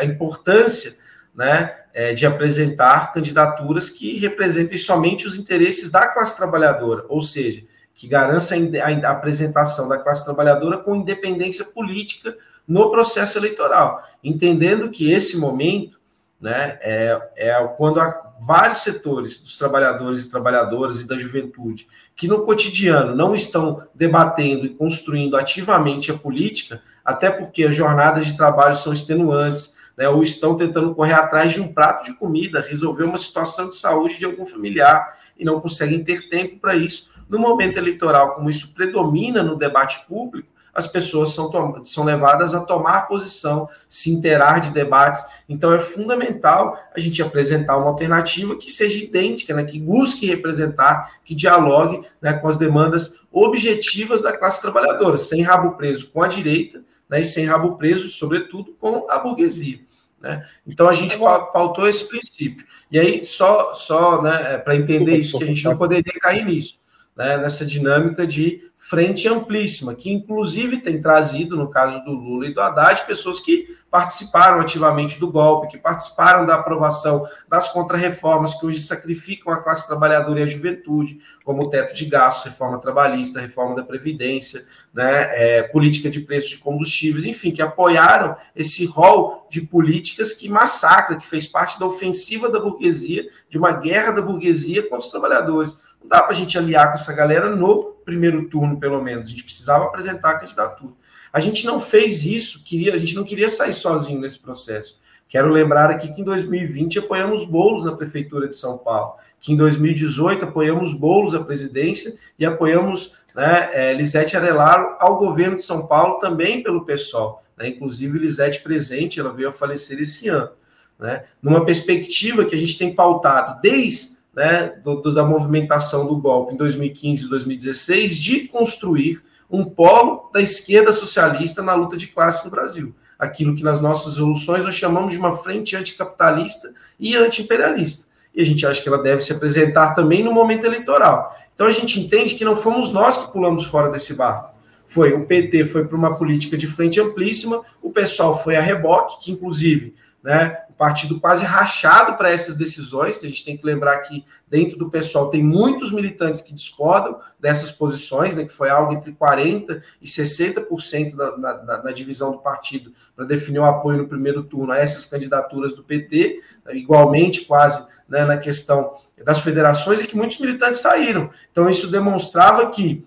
[0.00, 0.96] a importância
[1.34, 7.62] né, é, de apresentar candidaturas que representem somente os interesses da classe trabalhadora, ou seja,
[7.94, 14.90] que garantam a, a apresentação da classe trabalhadora com independência política no processo eleitoral, entendendo
[14.90, 15.98] que esse momento
[16.40, 22.28] né, é, é quando há vários setores dos trabalhadores e trabalhadoras e da juventude que
[22.28, 28.36] no cotidiano não estão debatendo e construindo ativamente a política, até porque as jornadas de
[28.36, 33.04] trabalho são extenuantes, né, ou estão tentando correr atrás de um prato de comida, resolver
[33.04, 37.38] uma situação de saúde de algum familiar e não conseguem ter tempo para isso, no
[37.38, 43.08] momento eleitoral, como isso predomina no debate público, as pessoas são, são levadas a tomar
[43.08, 45.24] posição, se interar de debates.
[45.48, 51.12] Então, é fundamental a gente apresentar uma alternativa que seja idêntica, né, que busque representar,
[51.24, 56.28] que dialogue né, com as demandas objetivas da classe trabalhadora, sem rabo preso com a
[56.28, 59.80] direita né, e sem rabo preso, sobretudo, com a burguesia.
[60.20, 60.46] Né?
[60.66, 62.66] Então, a gente pautou esse princípio.
[62.90, 66.78] E aí, só, só né, para entender isso, que a gente não poderia cair nisso
[67.16, 72.52] né, nessa dinâmica de frente amplíssima, que inclusive tem trazido, no caso do Lula e
[72.52, 78.66] do Haddad, pessoas que participaram ativamente do golpe, que participaram da aprovação das contrarreformas que
[78.66, 83.40] hoje sacrificam a classe trabalhadora e a juventude, como o teto de gastos, reforma trabalhista,
[83.40, 89.46] reforma da Previdência, né, é, política de preços de combustíveis, enfim, que apoiaram esse rol
[89.48, 94.20] de políticas que massacra, que fez parte da ofensiva da burguesia, de uma guerra da
[94.20, 95.74] burguesia contra os trabalhadores.
[96.06, 99.26] Não dá para a gente aliar com essa galera no primeiro turno, pelo menos.
[99.26, 100.92] A gente precisava apresentar a candidatura.
[101.32, 104.96] A gente não fez isso, queria, a gente não queria sair sozinho nesse processo.
[105.28, 109.56] Quero lembrar aqui que em 2020 apoiamos bolos na Prefeitura de São Paulo, que em
[109.56, 115.88] 2018 apoiamos bolos à presidência e apoiamos né, é, Lisete Arelaro ao governo de São
[115.88, 117.42] Paulo também pelo PSOL.
[117.56, 120.50] Né, inclusive, Lisete presente, ela veio a falecer esse ano.
[120.96, 126.16] Né, numa perspectiva que a gente tem pautado desde né, do, do, da movimentação do
[126.18, 132.08] golpe em 2015 e 2016 de construir um polo da esquerda socialista na luta de
[132.08, 132.94] classe no Brasil.
[133.18, 138.04] Aquilo que nas nossas resoluções nós chamamos de uma frente anticapitalista e antiimperialista.
[138.34, 141.34] E a gente acha que ela deve se apresentar também no momento eleitoral.
[141.54, 144.54] Então a gente entende que não fomos nós que pulamos fora desse barco.
[144.84, 149.24] Foi o PT foi para uma política de frente amplíssima, o pessoal foi a reboque,
[149.24, 153.22] que inclusive né, partido quase rachado para essas decisões.
[153.22, 157.72] A gente tem que lembrar que dentro do pessoal tem muitos militantes que discordam dessas
[157.72, 162.92] posições, né, que foi algo entre 40% e 60% da, na, na, divisão do partido
[163.14, 168.24] para definir o apoio no primeiro turno a essas candidaturas do PT, igualmente quase né,
[168.24, 171.30] na questão das federações, e que muitos militantes saíram.
[171.50, 173.04] Então, isso demonstrava que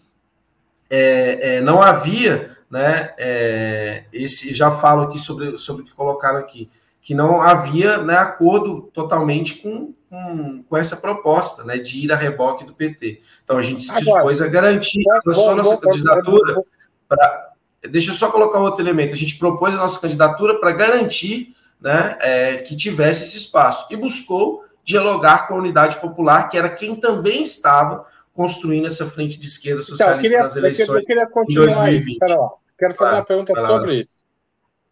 [0.89, 6.39] é, é, não havia, né, é, esse, já falo aqui sobre, sobre o que colocaram
[6.39, 6.69] aqui,
[7.09, 12.15] que não havia né, acordo totalmente com, com, com, essa proposta né, de ir a
[12.15, 13.21] reboque do PT.
[13.43, 16.61] Então a gente se dispôs a garantir a sua nossa candidatura.
[17.07, 17.49] Pra,
[17.89, 19.15] deixa eu só colocar outro elemento.
[19.15, 23.97] A gente propôs a nossa candidatura para garantir né, é, que tivesse esse espaço e
[23.97, 29.47] buscou dialogar com a Unidade Popular, que era quem também estava construindo essa frente de
[29.47, 32.23] esquerda então, socialista então, queria, nas eleições eu queria, eu queria em 2020.
[32.23, 32.49] Isso.
[32.77, 34.28] Quero fazer uma pergunta sobre isso.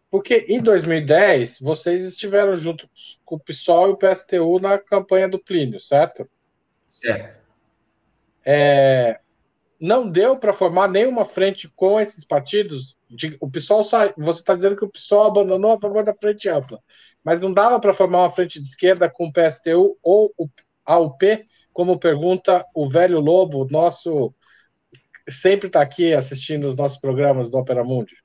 [0.10, 2.90] Porque em 2010, vocês estiveram junto
[3.26, 6.30] com o PSOL e o PSTU na campanha do Plínio, certo?
[6.86, 7.38] Certo.
[8.46, 9.20] É,
[9.80, 12.98] não deu para formar nenhuma frente com esses partidos?
[13.40, 16.80] O PSOL sai, você está dizendo que o PSOL abandonou a favor da frente ampla,
[17.24, 20.50] mas não dava para formar uma frente de esquerda com o PSTU ou o
[20.86, 24.34] AUP, como pergunta o velho Lobo, nosso
[25.30, 28.16] sempre está aqui assistindo os nossos programas do Opera Mundi?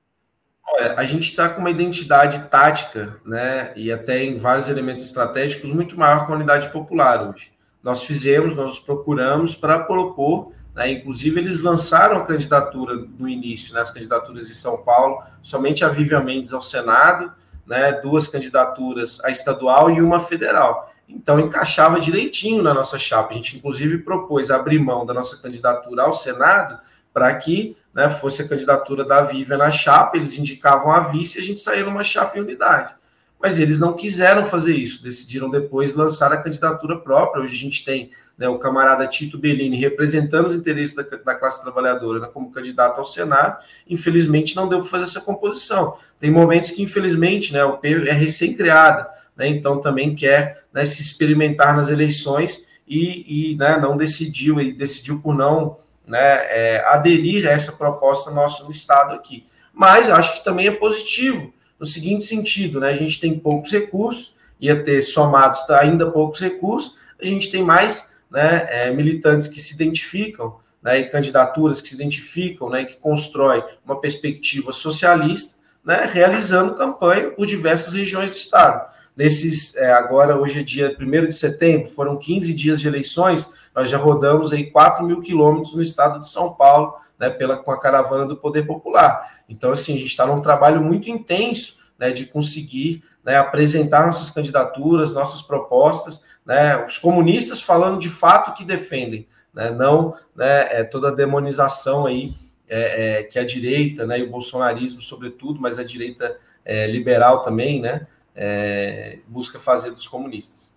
[0.67, 5.73] Olha, a gente está com uma identidade tática, né, e até em vários elementos estratégicos
[5.73, 7.53] muito maior que a unidade popular hoje.
[7.83, 13.81] Nós fizemos, nós procuramos para propor, né, inclusive eles lançaram a candidatura no início, né,
[13.81, 17.33] as candidaturas de São Paulo, somente a Vivian Mendes ao Senado,
[17.67, 20.93] né, duas candidaturas a estadual e uma federal.
[21.09, 23.33] Então encaixava direitinho na nossa chapa.
[23.33, 26.79] A gente inclusive propôs abrir mão da nossa candidatura ao Senado
[27.13, 31.43] para que né, fosse a candidatura da Vivian na chapa, eles indicavam a vice e
[31.43, 32.95] a gente saía numa chapa em unidade.
[33.41, 37.43] Mas eles não quiseram fazer isso, decidiram depois lançar a candidatura própria.
[37.43, 41.63] Hoje a gente tem né, o camarada Tito Bellini representando os interesses da, da classe
[41.63, 43.59] trabalhadora né, como candidato ao Senado.
[43.89, 45.97] Infelizmente, não deu para fazer essa composição.
[46.21, 51.03] Tem momentos que, infelizmente, né, o P é recém-criada, né, então também quer né, se
[51.03, 57.47] experimentar nas eleições e, e né, não decidiu, e decidiu por não né, é, aderir
[57.49, 59.47] a essa proposta nossa no Estado aqui.
[59.73, 63.71] Mas eu acho que também é positivo, no seguinte sentido, né, a gente tem poucos
[63.71, 69.61] recursos, ia ter somados ainda poucos recursos, a gente tem mais né, é, militantes que
[69.61, 76.09] se identificam, né, e candidaturas que se identificam, né, que constroem uma perspectiva socialista, né,
[76.11, 78.91] realizando campanha por diversas regiões do Estado.
[79.17, 83.91] Nesses, é, agora, hoje é dia 1 de setembro, foram 15 dias de eleições, nós
[83.91, 87.81] já rodamos aí 4 mil quilômetros no estado de São Paulo, né, pela, com a
[87.81, 89.41] caravana do Poder Popular.
[89.49, 94.31] Então, assim, a gente está num trabalho muito intenso né, de conseguir né, apresentar nossas
[94.31, 100.85] candidaturas, nossas propostas, né, os comunistas falando de fato que defendem né, não né, é,
[100.85, 102.35] toda a demonização aí
[102.69, 107.43] é, é, que a direita, né, e o bolsonarismo sobretudo, mas a direita é, liberal
[107.43, 107.83] também,
[108.35, 110.72] é, busca fazer dos comunistas.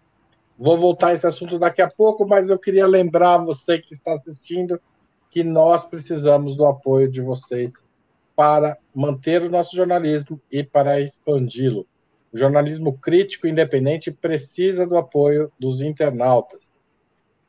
[0.57, 4.13] Vou voltar a esse assunto daqui a pouco, mas eu queria lembrar você que está
[4.13, 4.79] assistindo
[5.29, 7.73] que nós precisamos do apoio de vocês
[8.35, 11.85] para manter o nosso jornalismo e para expandi-lo.
[12.31, 16.71] O jornalismo crítico independente precisa do apoio dos internautas.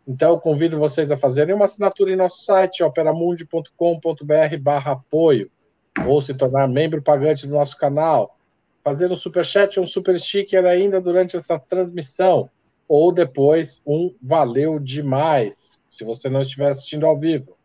[0.06, 5.50] Então, eu convido vocês a fazerem uma assinatura em nosso site, operamundi.com.br barra apoio,
[6.06, 8.36] ou se tornar membro pagante do nosso canal,
[8.84, 12.48] fazer um superchat ou um super sticker ainda durante essa transmissão,
[12.88, 17.56] ou depois um valeu demais, se você não estiver assistindo ao vivo.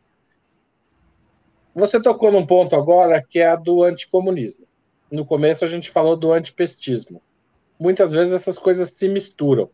[1.73, 4.67] Você tocou num ponto agora que é a do anticomunismo.
[5.11, 7.21] No começo a gente falou do antipestismo.
[7.79, 9.69] Muitas vezes essas coisas se misturam.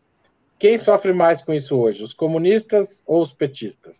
[0.58, 3.96] Quem sofre mais com isso hoje, os comunistas ou os petistas?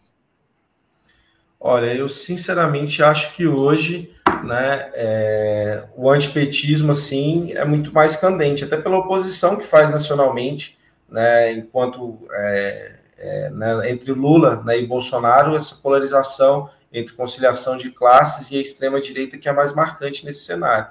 [1.61, 4.14] Olha, eu sinceramente acho que hoje,
[4.45, 10.79] né, é, o antipetismo assim é muito mais candente, até pela oposição que faz nacionalmente,
[11.09, 17.90] né, enquanto é, é, né, entre Lula né, e Bolsonaro essa polarização entre conciliação de
[17.90, 20.88] classes e a extrema-direita que é mais marcante nesse cenário.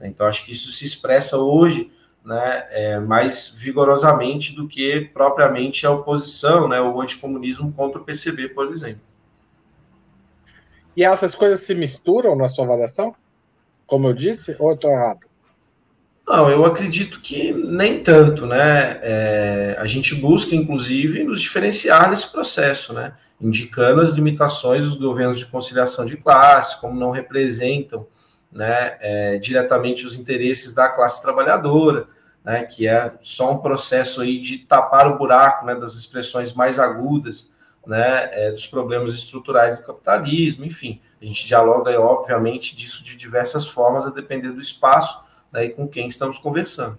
[0.00, 1.90] Então, acho que isso se expressa hoje
[2.24, 8.50] né, é, mais vigorosamente do que propriamente a oposição, né, o anticomunismo contra o PCB,
[8.50, 9.02] por exemplo.
[10.96, 13.14] E essas coisas se misturam na sua avaliação?
[13.86, 15.20] Como eu disse, ou eu estou errado?
[16.26, 19.00] Não, eu acredito que nem tanto, né?
[19.02, 23.14] É, a gente busca, inclusive, nos diferenciar nesse processo, né?
[23.40, 28.06] Indicando as limitações dos governos de conciliação de classe, como não representam
[28.52, 32.06] né, é, diretamente os interesses da classe trabalhadora,
[32.44, 32.64] né?
[32.64, 37.50] Que é só um processo aí de tapar o buraco né, das expressões mais agudas
[37.86, 41.00] né, é, dos problemas estruturais do capitalismo, enfim.
[41.20, 45.88] A gente dialoga, obviamente, disso de diversas formas, a depender do espaço né, e com
[45.88, 46.98] quem estamos conversando.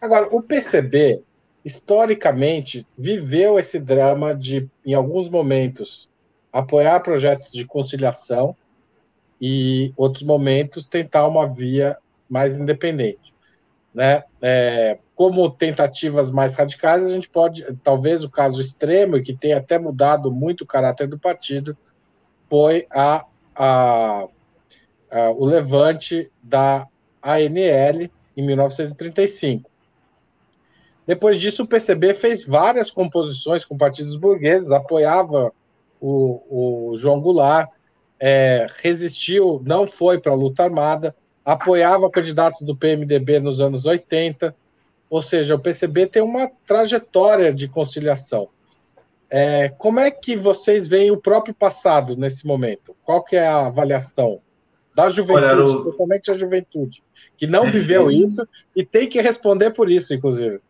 [0.00, 1.22] Agora, o PCB,
[1.64, 6.08] historicamente, viveu esse drama de, em alguns momentos,
[6.52, 8.56] apoiar projetos de conciliação
[9.40, 11.96] e, outros momentos, tentar uma via
[12.28, 13.34] mais independente.
[13.94, 14.24] Né?
[14.42, 19.52] É, como tentativas mais radicais, a gente pode, talvez o caso extremo, e que tem
[19.52, 21.76] até mudado muito o caráter do partido,
[22.48, 24.26] foi a, a,
[25.10, 26.86] a o levante da
[27.22, 29.70] ANL em 1935.
[31.06, 35.52] Depois disso, o PCB fez várias composições com partidos burgueses, apoiava
[36.00, 37.70] o, o João Goulart,
[38.18, 44.54] é, resistiu, não foi para a luta armada, apoiava candidatos do PMDB nos anos 80,
[45.08, 48.48] ou seja, o PCB tem uma trajetória de conciliação.
[49.28, 52.96] É, como é que vocês veem o próprio passado nesse momento?
[53.02, 54.40] Qual que é a avaliação
[54.94, 57.02] da juventude, Olha, principalmente a juventude?
[57.36, 60.60] que não viveu isso e tem que responder por isso, inclusive.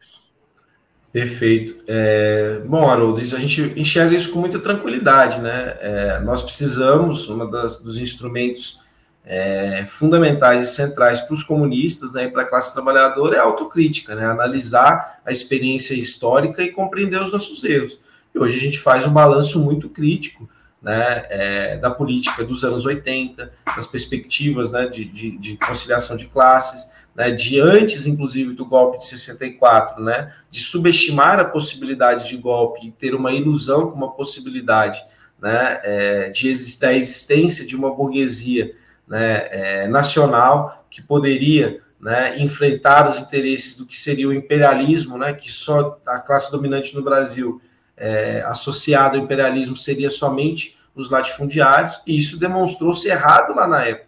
[1.16, 1.82] Perfeito.
[1.86, 5.74] É, bom, Haroldo, isso, a gente enxerga isso com muita tranquilidade, né?
[5.80, 8.78] É, nós precisamos, um dos instrumentos
[9.24, 13.44] é, fundamentais e centrais para os comunistas né, e para a classe trabalhadora é a
[13.44, 14.26] autocrítica, né?
[14.26, 17.98] Analisar a experiência histórica e compreender os nossos erros.
[18.34, 20.46] E hoje a gente faz um balanço muito crítico
[20.82, 26.26] né, é, da política dos anos 80, das perspectivas né, de, de, de, conciliação de
[26.26, 32.36] classes, né, de antes, inclusive, do golpe de 64, né, de subestimar a possibilidade de
[32.36, 35.02] golpe e ter uma ilusão com uma possibilidade
[35.40, 38.72] né, é, de da existência de uma burguesia
[39.08, 45.32] né, é, nacional que poderia né, enfrentar os interesses do que seria o imperialismo, né,
[45.32, 47.60] que só a classe dominante no Brasil
[47.96, 54.05] é, associado ao imperialismo seria somente os latifundiários, e isso demonstrou-se errado lá na época.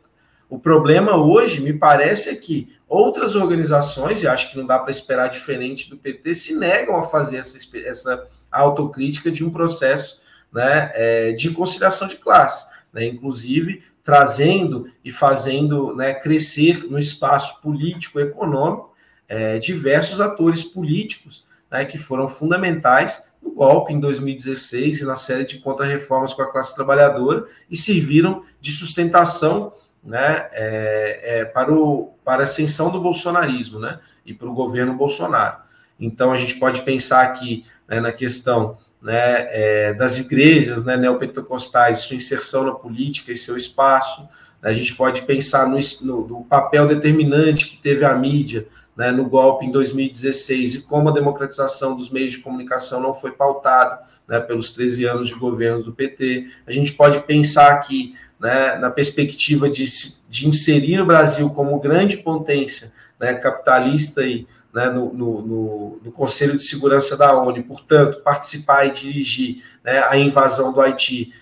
[0.48, 4.90] O problema hoje, me parece, é que outras organizações, e acho que não dá para
[4.90, 10.20] esperar diferente do PT, se negam a fazer essa, essa autocrítica de um processo
[10.52, 17.60] né, é, de conciliação de classes, né, inclusive trazendo e fazendo né, crescer no espaço
[17.60, 18.94] político econômico
[19.28, 25.44] é, diversos atores políticos né, que foram fundamentais no golpe em 2016 e na série
[25.44, 32.14] de contra-reformas com a classe trabalhadora e serviram de sustentação né, é, é, para, o,
[32.24, 35.56] para a ascensão do bolsonarismo né, e para o governo Bolsonaro.
[35.98, 42.00] Então, a gente pode pensar aqui né, na questão né, é, das igrejas né, neopentecostais,
[42.00, 44.28] sua inserção na política e seu espaço.
[44.62, 49.24] A gente pode pensar no, no, no papel determinante que teve a mídia né, no
[49.26, 54.40] golpe em 2016 e como a democratização dos meios de comunicação não foi pautada né,
[54.40, 56.48] pelos 13 anos de governo do PT.
[56.66, 59.84] A gente pode pensar aqui né, na perspectiva de,
[60.28, 66.12] de inserir o Brasil como grande potência né, capitalista e né, no, no, no, no,
[66.12, 71.32] Conselho de Segurança da ONU, portanto, participar e dirigir né, a invasão do Haiti,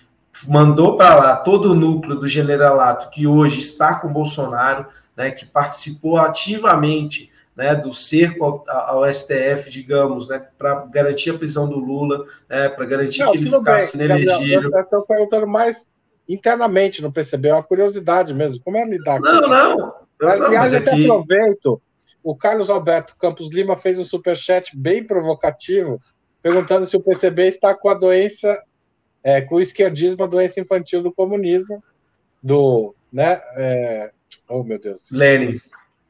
[0.47, 5.45] mandou para lá todo o núcleo do generalato que hoje está com Bolsonaro, né, que
[5.45, 11.79] participou ativamente né, do cerco ao, ao, STF, digamos, né, para garantir a prisão do
[11.79, 14.71] Lula, né, para garantir Não, que ele ficasse inelegível.
[14.71, 15.87] Eu estou perguntando mais
[16.27, 18.61] internamente no PCB, é uma curiosidade mesmo.
[18.63, 19.77] Como é lidar não, com não, isso?
[20.19, 21.05] Não, Aliás, não, mas até aqui...
[21.05, 21.81] aproveito.
[22.23, 26.01] O Carlos Alberto Campos Lima fez um superchat bem provocativo,
[26.41, 28.61] perguntando se o PCB está com a doença,
[29.23, 31.81] é, com o esquerdismo, a doença infantil do comunismo,
[32.43, 34.11] do, né, é...
[34.49, 35.09] oh meu Deus.
[35.11, 35.61] Lenin.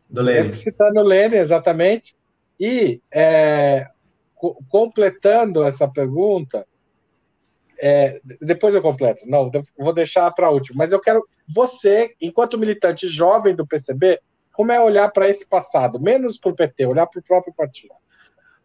[0.10, 0.54] Do Lênin.
[0.54, 2.16] Citando Lênin, exatamente.
[2.60, 3.88] E é,
[4.36, 6.66] co completando essa pergunta,
[7.80, 13.08] é, depois eu completo, não, vou deixar para último, mas eu quero você, enquanto militante
[13.08, 14.20] jovem do PCB,
[14.52, 17.94] como é olhar para esse passado, menos para o PT, olhar para o próprio partido?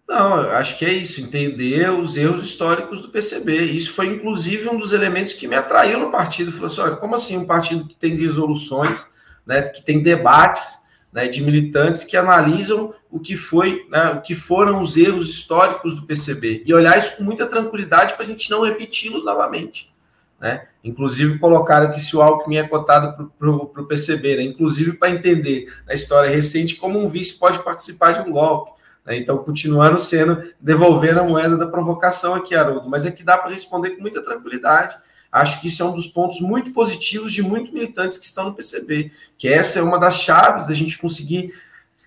[0.09, 3.67] Não, acho que é isso, entender os erros históricos do PCB.
[3.67, 6.51] Isso foi, inclusive, um dos elementos que me atraiu no partido.
[6.51, 9.09] Falou assim: olha, como assim um partido que tem resoluções,
[9.47, 10.82] né, que tem debates,
[11.13, 15.95] né, de militantes que analisam o que foi, né, o que foram os erros históricos
[15.95, 19.93] do PCB e olhar isso com muita tranquilidade para a gente não repeti-los novamente.
[20.41, 20.67] Né?
[20.83, 24.43] Inclusive colocaram que se o Alckmin é cotado para o PCB, né?
[24.43, 28.73] inclusive para entender na história recente como um vice pode participar de um golpe.
[29.05, 29.19] Né?
[29.19, 33.51] Então, continuando sendo, devolvendo a moeda da provocação aqui, Haroldo, mas é que dá para
[33.51, 34.97] responder com muita tranquilidade
[35.33, 38.55] Acho que isso é um dos pontos muito positivos de muitos militantes que estão no
[38.55, 41.55] PCB, que essa é uma das chaves da gente conseguir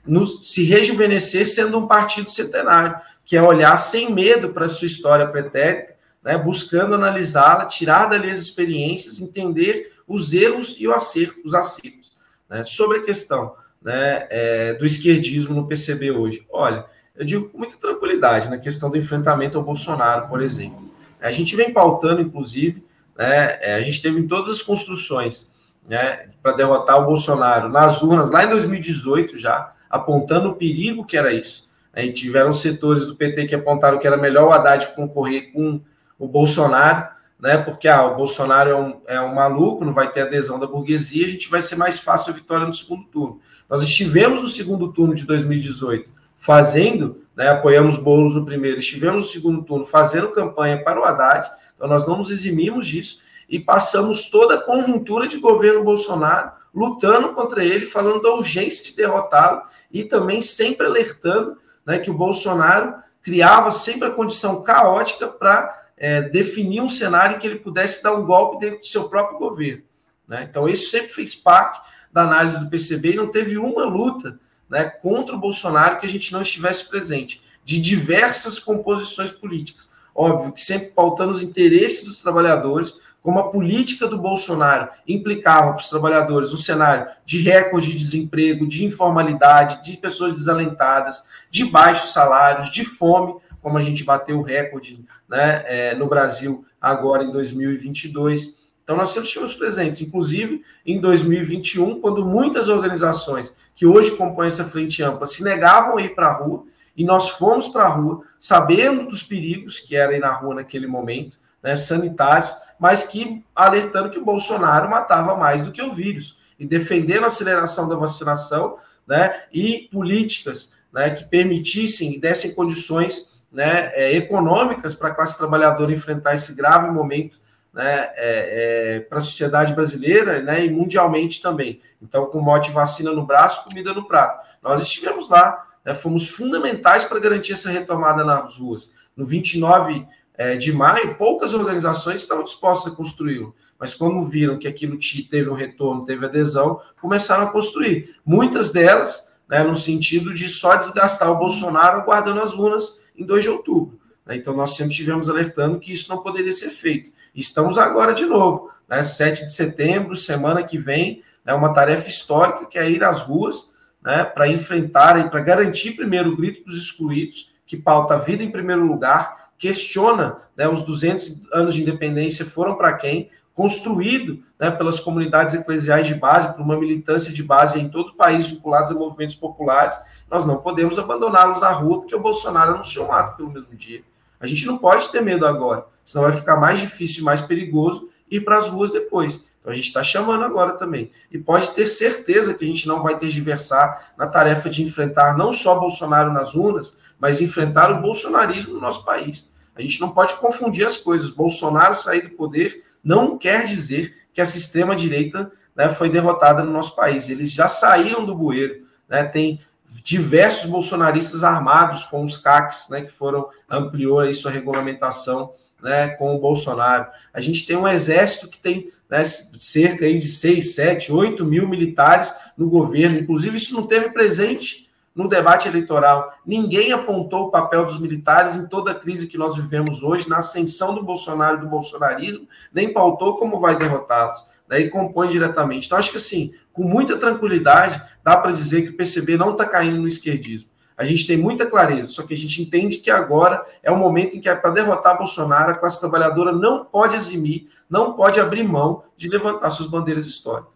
[0.06, 2.96] nos, se rejuvenescer sendo um partido centenário,
[3.26, 8.30] que é olhar sem medo para a sua história pretérita, né, buscando analisá-la, tirar dali
[8.30, 12.14] as experiências, entender os erros e acerto, os acertos.
[12.48, 16.46] Né, sobre a questão né, é, do esquerdismo no PCB hoje.
[16.52, 20.92] Olha, eu digo com muita tranquilidade na questão do enfrentamento ao Bolsonaro, por exemplo.
[21.20, 22.84] A gente vem pautando, inclusive,
[23.18, 23.58] né?
[23.62, 25.50] É, a gente teve em todas as construções
[25.88, 31.18] né, para derrotar o Bolsonaro nas urnas, lá em 2018 já, apontando o perigo que
[31.18, 31.70] era isso.
[31.96, 35.80] E tiveram setores do PT que apontaram que era melhor o Haddad concorrer com
[36.20, 37.08] o Bolsonaro,
[37.40, 37.58] né?
[37.58, 41.26] Porque ah, o Bolsonaro é um, é um maluco, não vai ter adesão da burguesia,
[41.26, 43.40] a gente vai ser mais fácil a vitória no segundo turno.
[43.70, 49.30] Nós estivemos no segundo turno de 2018 fazendo, né, apoiamos bolos no primeiro, estivemos no
[49.30, 54.30] segundo turno fazendo campanha para o Haddad, então, nós não nos eximimos disso e passamos
[54.30, 59.62] toda a conjuntura de governo Bolsonaro lutando contra ele, falando da urgência de derrotá-lo
[59.92, 66.22] e também sempre alertando né, que o Bolsonaro criava sempre a condição caótica para é,
[66.22, 69.84] definir um cenário em que ele pudesse dar um golpe dentro do seu próprio governo.
[70.28, 70.48] Né?
[70.50, 71.82] Então, isso sempre fez parte
[72.12, 76.10] da análise do PCB e não teve uma luta né, contra o Bolsonaro que a
[76.10, 79.90] gente não estivesse presente, de diversas composições políticas.
[80.14, 85.82] Óbvio que sempre pautando os interesses dos trabalhadores, como a política do Bolsonaro implicava para
[85.82, 92.14] os trabalhadores um cenário de recorde de desemprego, de informalidade, de pessoas desalentadas, de baixos
[92.14, 97.32] salários, de fome, como a gente bateu o recorde né, é, no Brasil agora em
[97.32, 98.65] 2022.
[98.86, 104.64] Então, nós sempre estivemos presentes, inclusive em 2021, quando muitas organizações que hoje compõem essa
[104.64, 106.64] frente ampla se negavam a ir para a rua
[106.96, 110.86] e nós fomos para a rua, sabendo dos perigos que era ir na rua naquele
[110.86, 116.38] momento, né, sanitários, mas que alertando que o Bolsonaro matava mais do que o vírus
[116.60, 118.78] e defendendo a aceleração da vacinação,
[119.08, 125.40] né, e políticas, né, que permitissem e dessem condições, né, é, econômicas para a classe
[125.40, 127.40] trabalhadora enfrentar esse grave momento,
[127.76, 131.82] né, é, é, para a sociedade brasileira, né, e mundialmente também.
[132.02, 134.48] Então, com mote vacina no braço, comida no prato.
[134.64, 138.92] Nós estivemos lá né, fomos fundamentais para garantir essa retomada nas ruas.
[139.16, 140.08] No 29
[140.38, 144.98] é, de maio, poucas organizações estavam dispostas a construí-lo, mas como viram que aquilo
[145.30, 148.16] teve um retorno, teve adesão, começaram a construir.
[148.26, 153.44] Muitas delas, né, no sentido de só desgastar o Bolsonaro aguardando as urnas em 2
[153.44, 154.00] de outubro.
[154.26, 154.36] Né?
[154.36, 157.12] Então, nós sempre estivemos alertando que isso não poderia ser feito.
[157.34, 162.66] Estamos agora de novo, né, 7 de setembro, semana que vem, é uma tarefa histórica
[162.66, 163.72] que é ir às ruas
[164.04, 168.44] né, para enfrentar e para garantir primeiro o grito dos excluídos, que pauta a vida
[168.44, 174.70] em primeiro lugar, questiona né, os 200 anos de independência foram para quem, construído né,
[174.70, 178.92] pelas comunidades eclesiais de base, por uma militância de base em todo o país vinculados
[178.92, 179.98] a movimentos populares,
[180.30, 184.04] nós não podemos abandoná-los na rua porque o Bolsonaro anunciou um ato pelo mesmo dia.
[184.40, 188.42] A gente não pode ter medo agora, senão vai ficar mais difícil mais perigoso ir
[188.42, 189.44] para as ruas depois.
[189.60, 191.12] Então a gente está chamando agora também.
[191.32, 195.52] E pode ter certeza que a gente não vai tergiversar na tarefa de enfrentar não
[195.52, 199.50] só Bolsonaro nas urnas, mas enfrentar o bolsonarismo no nosso país.
[199.76, 201.32] A gente não pode confundir as coisas.
[201.32, 206.96] Bolsonaro sair do poder não quer dizer que a extrema-direita né, foi derrotada no nosso
[206.96, 207.30] país.
[207.30, 208.86] Eles já saíram do bueiro.
[209.10, 209.60] Né, tem
[210.04, 216.36] diversos bolsonaristas armados com os CACs, né, que foram, ampliou aí sua regulamentação né, com
[216.36, 217.08] o Bolsonaro.
[217.34, 221.68] A gente tem um exército que tem né, cerca aí de 6, 7, 8 mil
[221.68, 223.20] militares no governo.
[223.20, 226.34] Inclusive, isso não teve presente no debate eleitoral.
[226.46, 230.38] Ninguém apontou o papel dos militares em toda a crise que nós vivemos hoje, na
[230.38, 234.44] ascensão do Bolsonaro e do bolsonarismo, nem pautou como vai derrotá-los.
[234.68, 235.86] Daí compõe diretamente.
[235.86, 239.66] Então, acho que assim, com muita tranquilidade, dá para dizer que o PCB não está
[239.66, 240.70] caindo no esquerdismo.
[240.98, 244.38] A gente tem muita clareza, só que a gente entende que agora é o momento
[244.38, 248.64] em que, é para derrotar Bolsonaro, a classe trabalhadora não pode eximir, não pode abrir
[248.64, 250.74] mão de levantar suas bandeiras históricas.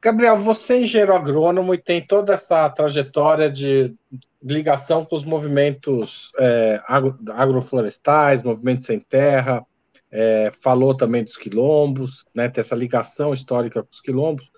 [0.00, 3.94] Gabriel, você é engenheiro agrônomo e tem toda essa trajetória de
[4.42, 9.66] ligação com os movimentos é, agro, agroflorestais, movimentos sem terra,
[10.10, 14.50] é, falou também dos quilombos, né, tem essa ligação histórica com os quilombos.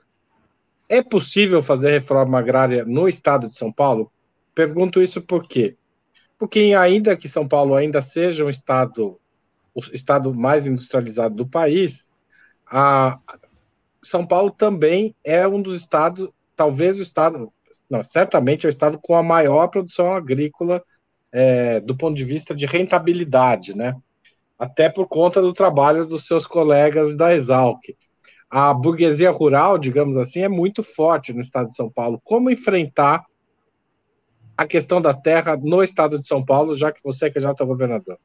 [0.88, 4.12] É possível fazer reforma agrária no estado de São Paulo?
[4.54, 5.76] Pergunto isso por quê?
[6.38, 9.20] Porque ainda que São Paulo ainda seja um estado,
[9.74, 12.08] o estado mais industrializado do país,
[12.66, 13.18] a,
[14.02, 17.52] são Paulo também é um dos estados, talvez o estado,
[17.88, 20.82] não, certamente é o estado com a maior produção agrícola
[21.32, 23.96] é, do ponto de vista de rentabilidade, né?
[24.60, 27.80] Até por conta do trabalho dos seus colegas da Exalc.
[28.50, 32.20] A burguesia rural, digamos assim, é muito forte no estado de São Paulo.
[32.22, 33.24] Como enfrentar
[34.54, 37.66] a questão da terra no estado de São Paulo, já que você é candidato a
[37.66, 38.18] governador?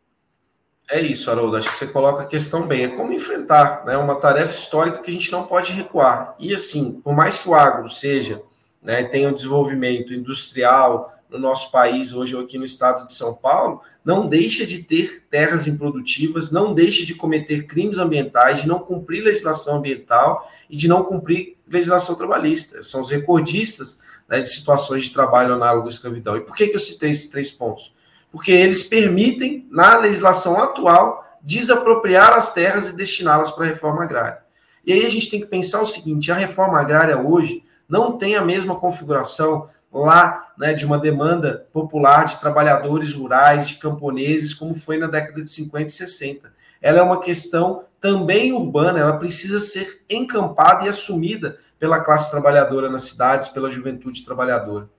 [0.92, 1.56] É isso, Haroldo.
[1.56, 2.84] Acho que você coloca a questão bem.
[2.84, 6.36] É como enfrentar né, uma tarefa histórica que a gente não pode recuar.
[6.38, 8.44] E assim, por mais que o agro seja,
[8.82, 13.82] né, tenha um desenvolvimento industrial no nosse país, hoje aqui no estado de São Paulo,
[14.04, 19.24] não deixa de ter terras improdutivas, não deixa de cometer crimes ambientais, de não cumprir
[19.24, 22.82] legislação ambiental e de não cumprir legislação trabalhista.
[22.84, 26.38] São os recordistas né, de situações de trabalho análogo à escravidão.
[26.38, 27.96] E por que, que eu citei esses três pontos?
[28.36, 34.40] porque eles permitem, na legislação atual, desapropriar as terras e destiná-las para a reforma agrária.
[34.86, 38.36] E aí a gente tem que pensar o seguinte: a reforma agrária hoje não tem
[38.36, 39.70] a mesma configuração
[40.04, 45.42] lá né, de uma demanda popular de trabalhadores rurais, de camponeses, como foi na década
[45.42, 46.54] de 50 e 60.
[46.82, 52.90] Ela é uma questão também urbana, ela precisa ser encampada e assumida pela classe trabalhadora
[52.90, 54.90] nas cidades, pela juventude trabalhadora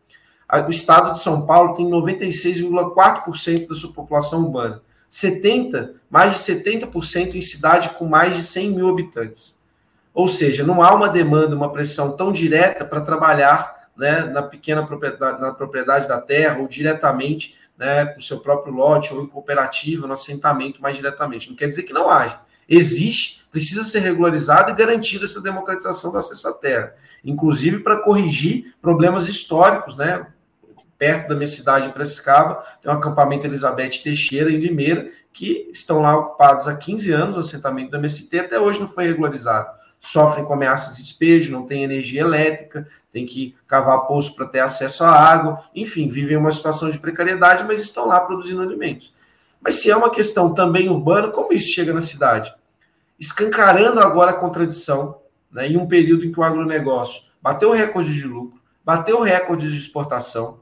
[0.66, 4.80] o estado de São Paulo tem 96,4% da sua população urbana,
[5.10, 9.56] 70, mais de 70% em cidade com mais de 100 mil habitantes.
[10.14, 14.86] Ou seja, não há uma demanda, uma pressão tão direta para trabalhar né, na pequena
[14.86, 19.26] propriedade, na propriedade da terra ou diretamente né, com o seu próprio lote ou em
[19.26, 21.48] cooperativa, no assentamento mais diretamente.
[21.48, 22.40] Não quer dizer que não haja.
[22.68, 26.94] Existe, precisa ser regularizada e garantida essa democratização do acesso à terra,
[27.24, 30.26] inclusive para corrigir problemas históricos, né?
[30.98, 36.00] perto da minha cidade, em Prescaba, tem um acampamento Elizabeth Teixeira, em Limeira, que estão
[36.00, 39.68] lá ocupados há 15 anos, o assentamento da MST, até hoje não foi regularizado.
[40.06, 44.60] Sofrem com ameaças de despejo, não tem energia elétrica, tem que cavar poço para ter
[44.60, 49.12] acesso à água, enfim, vivem uma situação de precariedade, mas estão lá produzindo alimentos.
[49.60, 52.54] Mas se é uma questão também urbana, como isso chega na cidade?
[53.18, 58.28] Escancarando agora a contradição, né, em um período em que o agronegócio bateu recorde de
[58.28, 60.60] lucro, bateu recorde de exportação,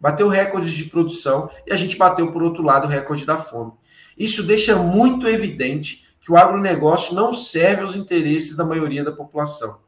[0.00, 3.72] bateu recordes de produção e a gente bateu, por outro lado, o recorde da fome.
[4.16, 9.78] Isso deixa muito evidente que o agronegócio não serve aos interesses da maioria da população.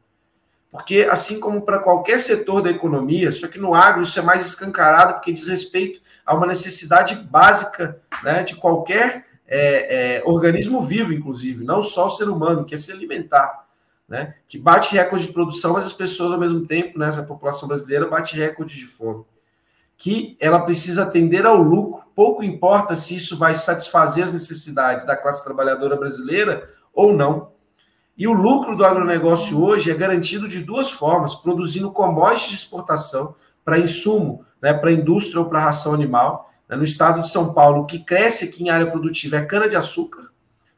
[0.73, 4.47] Porque, assim como para qualquer setor da economia, só que no agro isso é mais
[4.47, 11.13] escancarado, porque diz respeito a uma necessidade básica né, de qualquer é, é, organismo vivo,
[11.13, 13.67] inclusive, não só o ser humano, que é se alimentar.
[14.09, 17.69] Né, que bate recorde de produção, mas as pessoas, ao mesmo tempo, né, a população
[17.69, 19.27] brasileira bate recorde de fome
[20.01, 25.15] que ela precisa atender ao lucro, pouco importa se isso vai satisfazer as necessidades da
[25.15, 27.53] classe trabalhadora brasileira ou não.
[28.17, 33.35] E o lucro do agronegócio hoje é garantido de duas formas: produzindo commodities de exportação
[33.63, 36.77] para insumo, né, para indústria ou para ração animal, Né?
[36.77, 40.31] No estado de São Paulo, o que cresce aqui em área produtiva é cana-de-açúcar,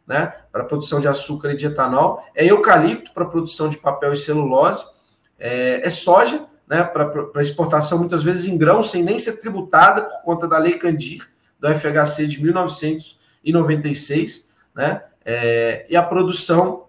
[0.04, 0.34] né?
[0.50, 4.84] para produção de açúcar e de etanol, é eucalipto para produção de papel e celulose,
[5.38, 6.82] é, é soja né?
[6.82, 11.28] para exportação, muitas vezes em grão, sem nem ser tributada por conta da Lei Candir,
[11.60, 15.02] do FHC de 1996, né?
[15.22, 16.86] É, e a produção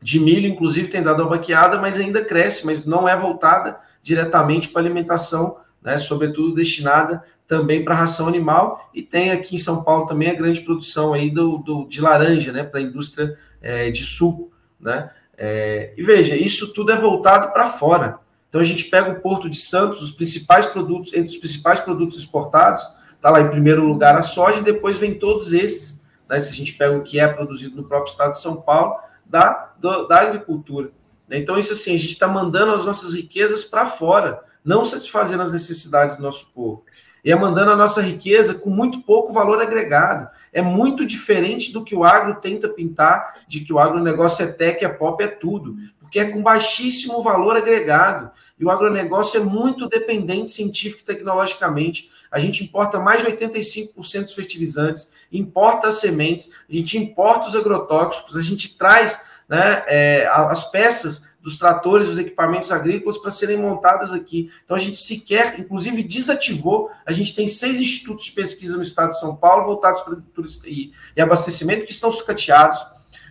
[0.00, 4.70] de milho, inclusive, tem dado uma baqueada, mas ainda cresce, mas não é voltada diretamente
[4.70, 10.06] para alimentação, né, sobretudo destinada também para ração animal, e tem aqui em São Paulo
[10.06, 14.04] também a grande produção aí do, do de laranja, né, para a indústria é, de
[14.04, 14.50] suco,
[14.80, 19.20] né, é, e veja, isso tudo é voltado para fora, então a gente pega o
[19.20, 22.82] Porto de Santos, os principais produtos, entre os principais produtos exportados,
[23.14, 26.54] está lá em primeiro lugar a soja, e depois vem todos esses, né, se a
[26.54, 28.96] gente pega o que é produzido no próprio estado de São Paulo,
[29.26, 30.90] da, do, da agricultura.
[31.30, 35.52] Então, isso assim, a gente está mandando as nossas riquezas para fora, não satisfazendo as
[35.52, 36.84] necessidades do nosso povo.
[37.24, 40.28] E é mandando a nossa riqueza com muito pouco valor agregado.
[40.52, 44.84] É muito diferente do que o agro tenta pintar, de que o agronegócio é tech,
[44.84, 45.76] é pop, é tudo.
[46.00, 48.30] Porque é com baixíssimo valor agregado.
[48.58, 52.10] E o agronegócio é muito dependente científico e tecnologicamente.
[52.30, 57.56] A gente importa mais de 85% dos fertilizantes, importa as sementes, a gente importa os
[57.56, 63.56] agrotóxicos, a gente traz né, é, as peças dos tratores, dos equipamentos agrícolas para serem
[63.56, 64.52] montadas aqui.
[64.64, 66.90] Então a gente sequer, inclusive, desativou.
[67.06, 70.46] A gente tem seis institutos de pesquisa no estado de São Paulo voltados para agricultura
[70.66, 72.86] e, e abastecimento que estão sucateados.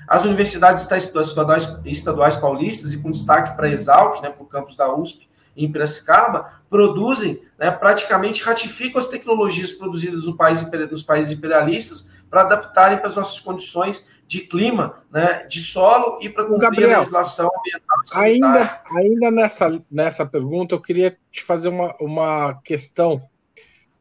[0.07, 4.75] As universidades estaduais, estaduais paulistas, e com destaque para a Exalc, né, para o campus
[4.75, 11.33] da USP, em Piracicaba, produzem, né, praticamente ratificam as tecnologias produzidas no país, nos países
[11.33, 16.59] imperialistas para adaptarem para as nossas condições de clima, né, de solo e para cumprir
[16.59, 17.97] Gabriel, a legislação ambiental.
[18.15, 23.21] Ainda, ainda nessa, nessa pergunta, eu queria te fazer uma, uma questão.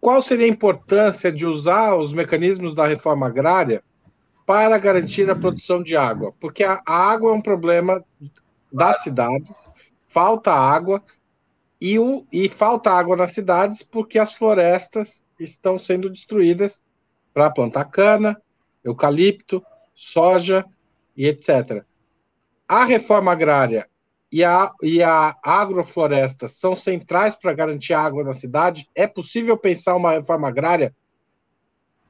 [0.01, 3.85] Qual seria a importância de usar os mecanismos da reforma agrária
[4.45, 6.35] para garantir a produção de água?
[6.41, 8.05] Porque a, a água é um problema
[8.73, 9.71] das cidades,
[10.09, 11.03] falta água,
[11.81, 16.83] e, o, e falta água nas cidades porque as florestas estão sendo destruídas
[17.33, 18.41] para plantar cana,
[18.83, 19.63] eucalipto,
[19.97, 20.65] soja
[21.17, 21.83] e etc.
[22.69, 23.89] A reforma agrária
[24.31, 28.89] e a, e a agrofloresta são centrais para garantir água na cidade?
[28.95, 30.95] É possível pensar uma reforma agrária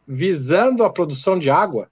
[0.07, 1.89] visando a produção de água?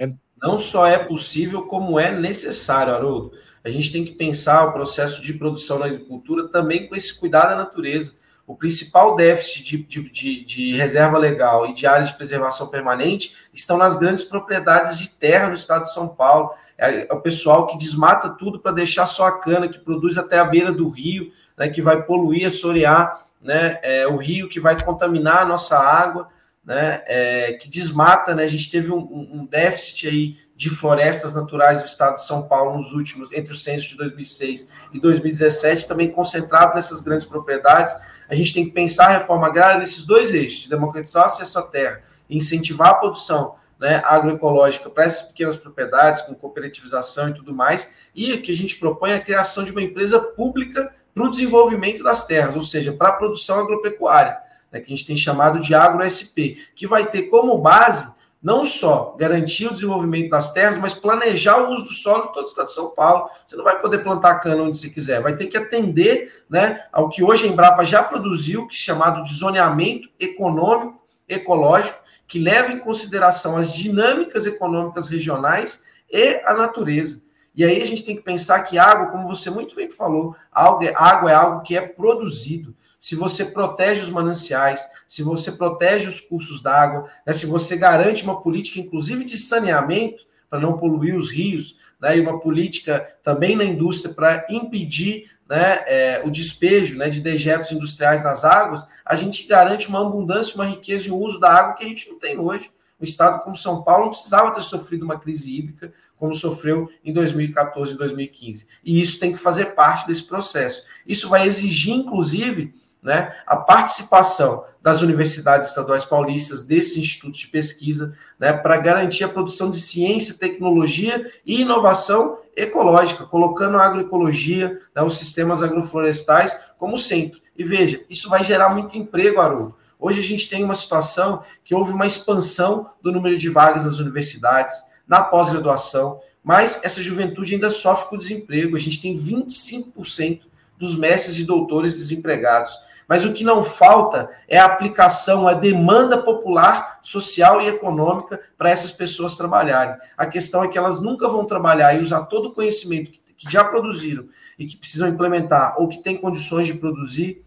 [0.00, 0.10] É...
[0.42, 3.32] Não só é possível, como é necessário, Haroldo.
[3.62, 7.52] A gente tem que pensar o processo de produção na agricultura também com esse cuidado
[7.52, 8.14] à natureza.
[8.46, 13.34] O principal déficit de, de, de, de, reserva legal e de áreas de preservação permanente
[13.54, 16.50] estão nas grandes propriedades de terra no estado de São Paulo.
[16.76, 20.38] É, é o pessoal que desmata tudo para deixar só a cana, que produz até
[20.38, 24.82] a beira do rio, né, que vai poluir, assorear né, é, o rio, que vai
[24.82, 26.28] contaminar a nossa água,
[26.62, 28.34] né, é, que desmata.
[28.34, 32.42] Né, a gente teve um, um déficit aí de florestas naturais do estado de São
[32.46, 37.94] Paulo nos últimos, entre os censos de 2006 e 2017, também concentrado nessas grandes propriedades.
[38.28, 41.58] A gente tem que pensar a reforma agrária nesses dois eixos, de democratizar o acesso
[41.58, 47.54] à terra incentivar a produção né, agroecológica para essas pequenas propriedades, com cooperativização e tudo
[47.54, 52.02] mais, e que a gente propõe a criação de uma empresa pública para o desenvolvimento
[52.02, 54.38] das terras, ou seja, para a produção agropecuária,
[54.70, 58.12] né, que a gente tem chamado de agro-SP, que vai ter como base
[58.44, 62.44] não só garantir o desenvolvimento das terras, mas planejar o uso do solo em todo
[62.44, 63.30] o estado de São Paulo.
[63.46, 67.08] Você não vai poder plantar cana onde você quiser, vai ter que atender né, ao
[67.08, 72.70] que hoje a Embrapa já produziu, que é chamado de zoneamento econômico, ecológico, que leva
[72.70, 75.82] em consideração as dinâmicas econômicas regionais
[76.12, 77.22] e a natureza.
[77.54, 81.30] E aí a gente tem que pensar que água, como você muito bem falou, água
[81.30, 86.62] é algo que é produzido se você protege os mananciais, se você protege os cursos
[86.62, 91.76] d'água, né, se você garante uma política, inclusive, de saneamento, para não poluir os rios,
[92.00, 97.20] né, e uma política também na indústria para impedir né, é, o despejo né, de
[97.20, 101.52] dejetos industriais nas águas, a gente garante uma abundância, uma riqueza e um uso da
[101.52, 102.70] água que a gente não tem hoje.
[102.98, 107.12] O estado como São Paulo não precisava ter sofrido uma crise hídrica como sofreu em
[107.12, 108.66] 2014 e 2015.
[108.82, 110.82] E isso tem que fazer parte desse processo.
[111.06, 112.72] Isso vai exigir, inclusive,
[113.04, 119.28] né, a participação das universidades estaduais paulistas, desses institutos de pesquisa, né, para garantir a
[119.28, 126.96] produção de ciência, tecnologia e inovação ecológica, colocando a agroecologia, né, os sistemas agroflorestais como
[126.96, 127.40] centro.
[127.56, 129.76] E veja, isso vai gerar muito emprego, Haroldo.
[130.00, 133.98] Hoje a gente tem uma situação que houve uma expansão do número de vagas nas
[133.98, 134.74] universidades,
[135.06, 138.76] na pós-graduação, mas essa juventude ainda sofre com o desemprego.
[138.76, 140.40] A gente tem 25%
[140.78, 142.72] dos mestres e doutores desempregados.
[143.08, 148.70] Mas o que não falta é a aplicação, a demanda popular, social e econômica para
[148.70, 149.96] essas pessoas trabalharem.
[150.16, 153.50] A questão é que elas nunca vão trabalhar e usar todo o conhecimento que, que
[153.52, 154.28] já produziram
[154.58, 157.44] e que precisam implementar ou que têm condições de produzir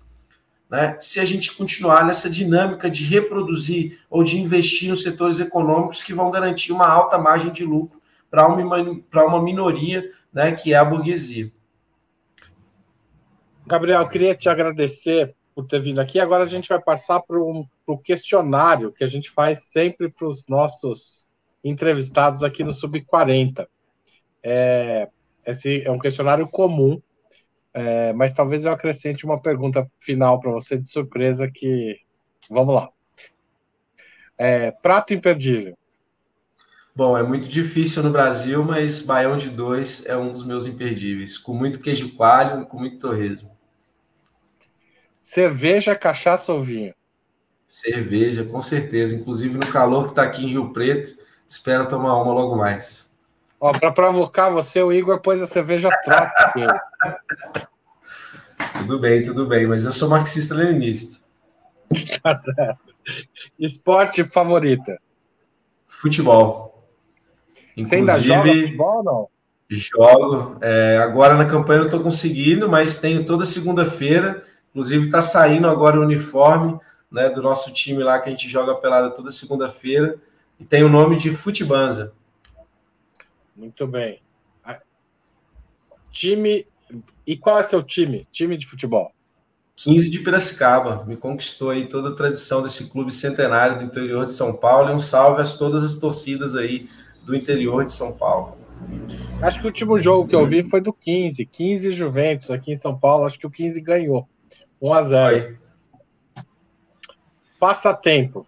[0.70, 6.04] né, se a gente continuar nessa dinâmica de reproduzir ou de investir nos setores econômicos
[6.04, 10.78] que vão garantir uma alta margem de lucro para uma, uma minoria, né, que é
[10.78, 11.52] a burguesia.
[13.66, 16.20] Gabriel, queria te agradecer por ter vindo aqui.
[16.20, 20.46] Agora a gente vai passar para o questionário que a gente faz sempre para os
[20.48, 21.26] nossos
[21.64, 23.68] entrevistados aqui no Sub 40.
[24.44, 25.10] É,
[25.46, 27.02] esse é um questionário comum
[27.74, 32.00] é, mas talvez eu acrescente uma pergunta final para você de surpresa que.
[32.50, 32.90] Vamos lá.
[34.38, 35.78] É, prato imperdível.
[36.96, 41.38] Bom, é muito difícil no Brasil, mas baião de dois é um dos meus imperdíveis,
[41.38, 43.57] com muito queijo coalho e com muito torresmo.
[45.28, 46.94] Cerveja, cachaça ou vinho?
[47.68, 49.14] Cerveja, com certeza.
[49.14, 53.14] Inclusive no calor que está aqui em Rio Preto, espero tomar uma logo mais.
[53.60, 56.80] Ó, para provocar você, o Igor pôs a cerveja troca.
[58.80, 61.26] tudo bem, tudo bem, mas eu sou marxista-leninista.
[62.24, 62.96] tá certo.
[63.60, 64.98] Esporte favorita?
[65.86, 66.88] Futebol.
[67.76, 69.28] Inclusive, futebol ou não?
[69.70, 70.58] Jogo.
[70.62, 74.42] É, agora na campanha não estou conseguindo, mas tenho toda segunda-feira.
[74.72, 76.80] Inclusive está saindo agora o uniforme
[77.12, 80.18] né, do nosso time lá que a gente joga pelada toda segunda-feira.
[80.60, 82.14] E tem o nome de Futebanza.
[83.56, 84.22] Muito bem.
[86.12, 86.66] Time.
[87.26, 88.28] E qual é seu time?
[88.32, 89.12] Time de futebol?
[89.76, 91.06] 15 de Piracicaba.
[91.06, 94.90] Me conquistou aí toda a tradição desse clube centenário do interior de São Paulo.
[94.90, 96.90] E um salve a todas as torcidas aí
[97.24, 98.58] do interior de São Paulo.
[99.42, 101.46] Acho que o último jogo que eu vi foi do 15.
[101.46, 103.26] 15 Juventus aqui em São Paulo.
[103.26, 104.28] Acho que o 15 ganhou.
[104.82, 105.58] 1 a 0
[107.60, 108.46] Passatempo.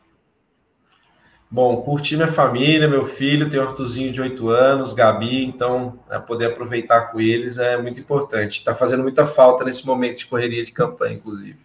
[1.51, 6.19] Bom, curti minha família, meu filho, tem um Artuzinho de 8 anos, Gabi, então é,
[6.19, 8.57] poder aproveitar com eles é muito importante.
[8.57, 11.57] Está fazendo muita falta nesse momento de correria de campanha, inclusive.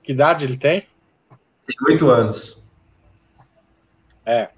[0.00, 0.86] Que idade ele tem?
[1.66, 2.62] Tem 8 anos.
[4.24, 4.50] É.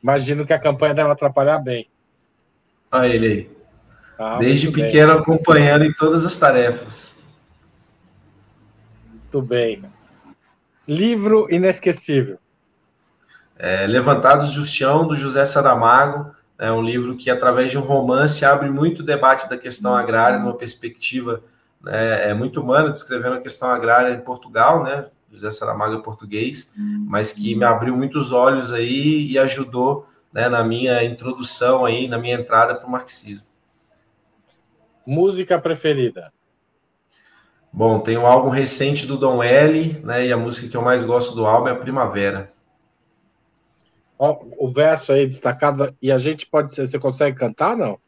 [0.00, 1.88] Imagino que a campanha deve atrapalhar bem.
[2.92, 3.50] Olha ele aí.
[4.18, 5.22] Ah, Desde pequeno bem.
[5.22, 7.16] acompanhando em todas as tarefas.
[9.32, 9.82] Muito bem.
[10.86, 12.38] Livro inesquecível.
[13.56, 18.44] É, Levantados do Chão, do José Saramago, é um livro que, através de um romance,
[18.44, 21.42] abre muito debate da questão agrária, numa perspectiva
[21.80, 25.06] né, é muito humana, descrevendo a questão agrária em Portugal, né?
[25.32, 30.62] José Saramago é português, mas que me abriu muitos olhos aí e ajudou né, na
[30.62, 33.46] minha introdução aí, na minha entrada para o marxismo.
[35.06, 36.30] Música preferida?
[37.72, 40.26] Bom, tem um álbum recente do Dom L, né?
[40.26, 42.52] E a música que eu mais gosto do álbum é a Primavera
[44.28, 47.98] o verso aí destacado, e a gente pode você consegue cantar, não?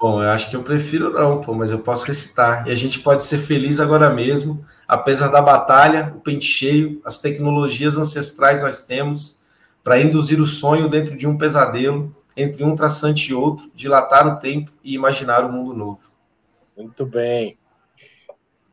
[0.00, 2.66] Bom, eu acho que eu prefiro não, pô, mas eu posso recitar.
[2.66, 7.20] E a gente pode ser feliz agora mesmo, apesar da batalha, o pente cheio, as
[7.20, 9.40] tecnologias ancestrais nós temos,
[9.82, 14.38] para induzir o sonho dentro de um pesadelo, entre um traçante e outro, dilatar o
[14.38, 16.00] tempo e imaginar o um mundo novo.
[16.76, 17.57] Muito bem.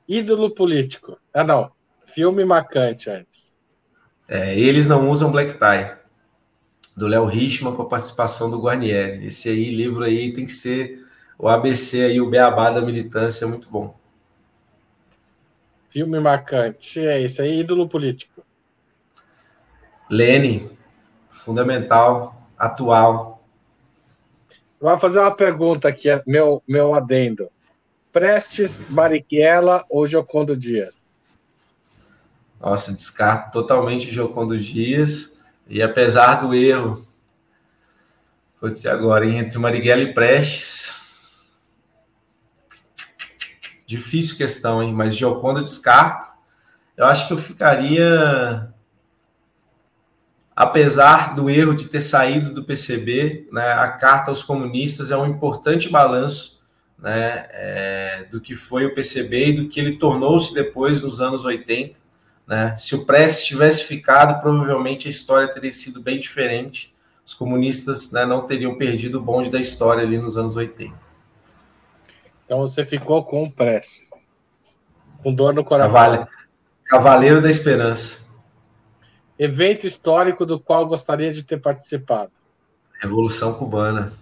[0.07, 1.17] Ídolo político.
[1.33, 1.71] Ah, não.
[2.07, 3.55] Filme marcante antes.
[4.27, 5.95] É, eles não usam black tie
[6.95, 9.25] do Léo Richman com a participação do Guarnieri.
[9.25, 11.05] Esse aí, livro aí tem que ser
[11.37, 13.95] o ABC aí, o beabá da militância, é muito bom.
[15.89, 18.43] Filme marcante, é esse aí, ídolo político.
[20.09, 20.69] Lênin,
[21.29, 23.43] fundamental, atual.
[24.79, 27.49] Vou fazer uma pergunta aqui, meu, meu adendo.
[28.16, 30.95] Prestes, Marighella ou Jocondo Dias?
[32.61, 35.36] Nossa, descarto totalmente Jocondo Dias.
[35.68, 37.05] E apesar do erro,
[38.61, 40.95] vou dizer agora, entre Marighella e Prestes,
[43.86, 44.93] difícil questão, hein?
[44.93, 46.26] Mas Gioconda descarto.
[46.95, 48.74] Eu acho que eu ficaria,
[50.55, 55.26] apesar do erro de ter saído do PCB, né, a carta aos comunistas é um
[55.26, 56.54] importante balanço
[56.97, 61.45] né, é, do que foi o PCB e do que ele tornou-se depois nos anos
[61.45, 61.99] 80.
[62.47, 62.75] Né?
[62.75, 66.93] Se o Prestes tivesse ficado, provavelmente a história teria sido bem diferente.
[67.25, 70.93] Os comunistas né, não teriam perdido o bonde da história ali nos anos 80.
[72.45, 74.09] Então você ficou com o Prestes.
[75.23, 75.91] Com dor no coração.
[75.91, 76.27] Cavale...
[76.85, 78.23] Cavaleiro da Esperança.
[79.37, 82.31] Evento histórico do qual gostaria de ter participado.
[83.01, 84.13] Revolução Cubana.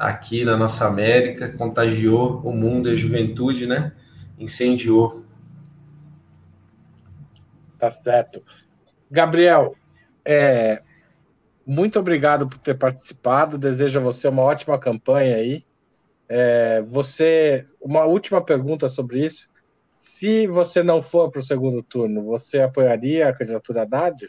[0.00, 3.92] Aqui na nossa América, contagiou o mundo e a juventude, né?
[4.38, 5.24] Incendiou
[7.80, 8.42] Tá certo.
[9.10, 9.74] Gabriel,
[10.22, 10.82] é,
[11.66, 13.56] muito obrigado por ter participado.
[13.56, 15.64] Desejo a você uma ótima campanha aí.
[16.28, 19.48] É, você, uma última pergunta sobre isso.
[19.92, 24.28] Se você não for para o segundo turno, você apoiaria a candidatura Haddad?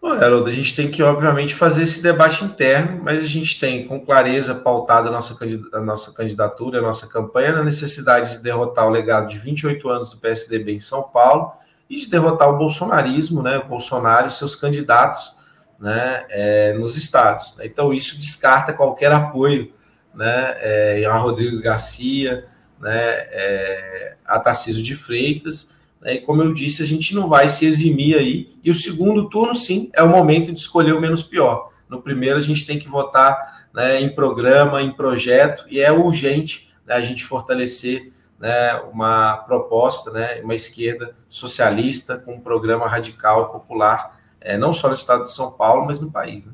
[0.00, 3.86] Olha, Haroldo, a gente tem que, obviamente, fazer esse debate interno, mas a gente tem,
[3.86, 9.28] com clareza, pautada a nossa, candidatura, a nossa campanha, na necessidade de derrotar o legado
[9.28, 11.52] de 28 anos do PSDB em São Paulo
[11.88, 15.34] e de derrotar o bolsonarismo, né, o Bolsonaro e seus candidatos
[15.78, 17.56] né, é, nos estados.
[17.60, 19.72] Então, isso descarta qualquer apoio
[20.14, 22.46] né, é, a Rodrigo Garcia,
[22.80, 25.75] né, é, a Tarcísio de Freitas, né?
[26.14, 28.48] E como eu disse, a gente não vai se eximir aí.
[28.62, 31.70] E o segundo turno, sim, é o momento de escolher o menos pior.
[31.88, 36.72] No primeiro, a gente tem que votar né, em programa, em projeto, e é urgente
[36.86, 43.50] né, a gente fortalecer né, uma proposta, né, uma esquerda socialista com um programa radical
[43.50, 46.46] popular, é, não só no estado de São Paulo, mas no país.
[46.46, 46.52] Né?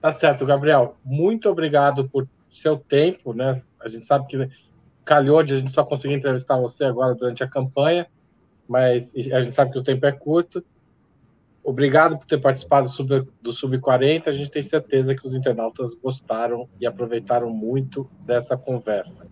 [0.00, 0.96] Tá certo, Gabriel.
[1.04, 3.60] Muito obrigado por seu tempo, né?
[3.80, 4.48] A gente sabe que
[5.04, 8.06] calhou de a gente só conseguir entrevistar você agora durante a campanha,
[8.66, 10.64] mas a gente sabe que o tempo é curto.
[11.62, 12.88] Obrigado por ter participado
[13.40, 14.24] do Sub-40.
[14.26, 19.26] A gente tem certeza que os internautas gostaram e aproveitaram muito dessa conversa.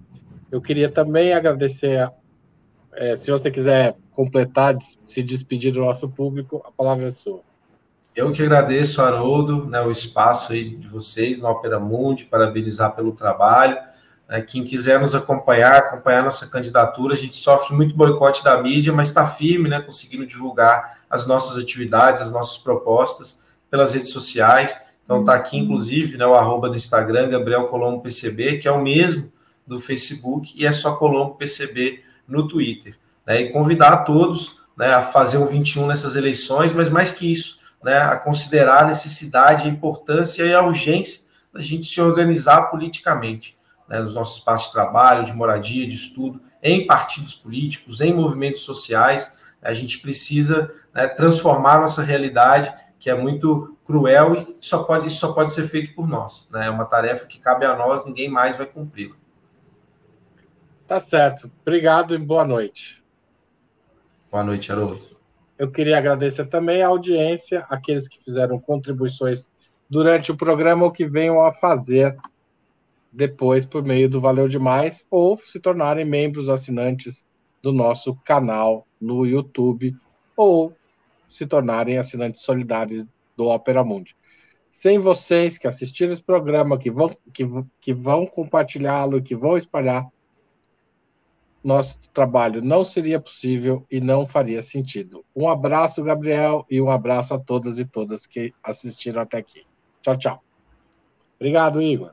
[0.51, 2.11] Eu queria também agradecer,
[2.95, 7.41] é, se você quiser completar, se despedir do nosso público, a palavra é sua.
[8.15, 13.13] Eu que agradeço, Haroldo, né, o espaço aí de vocês no Opera Mundi, parabenizar pelo
[13.13, 13.79] trabalho
[14.41, 19.09] quem quiser nos acompanhar, acompanhar nossa candidatura, a gente sofre muito boicote da mídia, mas
[19.09, 23.39] está firme, né, conseguindo divulgar as nossas atividades, as nossas propostas
[23.71, 24.75] pelas redes sociais.
[25.05, 28.81] Então está aqui, inclusive, né, o arroba do Instagram, Gabriel Colombo PCB, que é o
[28.81, 29.31] mesmo
[29.67, 32.97] do Facebook, e é só Colombo PCB no Twitter.
[33.27, 37.31] Né, e convidar a todos né, a fazer o 21 nessas eleições, mas mais que
[37.31, 41.21] isso, né, a considerar a necessidade, a importância e a urgência
[41.53, 43.61] da gente se organizar politicamente
[43.93, 48.63] né, nos nossos espaços de trabalho, de moradia, de estudo, em partidos políticos, em movimentos
[48.63, 49.37] sociais.
[49.61, 55.19] A gente precisa né, transformar nossa realidade, que é muito cruel e só pode, isso
[55.19, 56.49] só pode ser feito por nós.
[56.51, 56.69] Né?
[56.69, 59.15] É uma tarefa que cabe a nós, ninguém mais vai cumprir.
[60.89, 61.51] Tá certo.
[61.61, 63.05] Obrigado e boa noite.
[64.31, 65.03] Boa noite, Haroldo.
[65.59, 69.51] Eu queria agradecer também a audiência, aqueles que fizeram contribuições
[69.89, 72.17] durante o programa ou que venham a fazer
[73.13, 77.27] depois por meio do Valeu Demais ou se tornarem membros assinantes
[77.63, 79.95] do nosso canal no YouTube
[80.37, 80.75] ou
[81.29, 83.07] se tornarem assinantes solidários
[83.37, 84.17] do Opera Mundi.
[84.71, 87.45] Sem vocês que assistiram esse programa, que vão, que,
[87.81, 90.09] que vão compartilhá-lo, que vão espalhar,
[91.63, 95.25] nosso trabalho não seria possível e não faria sentido.
[95.37, 99.65] Um abraço, Gabriel, e um abraço a todas e todas que assistiram até aqui.
[100.03, 100.45] Tchau, tchau.
[101.39, 102.13] Obrigado, Igor.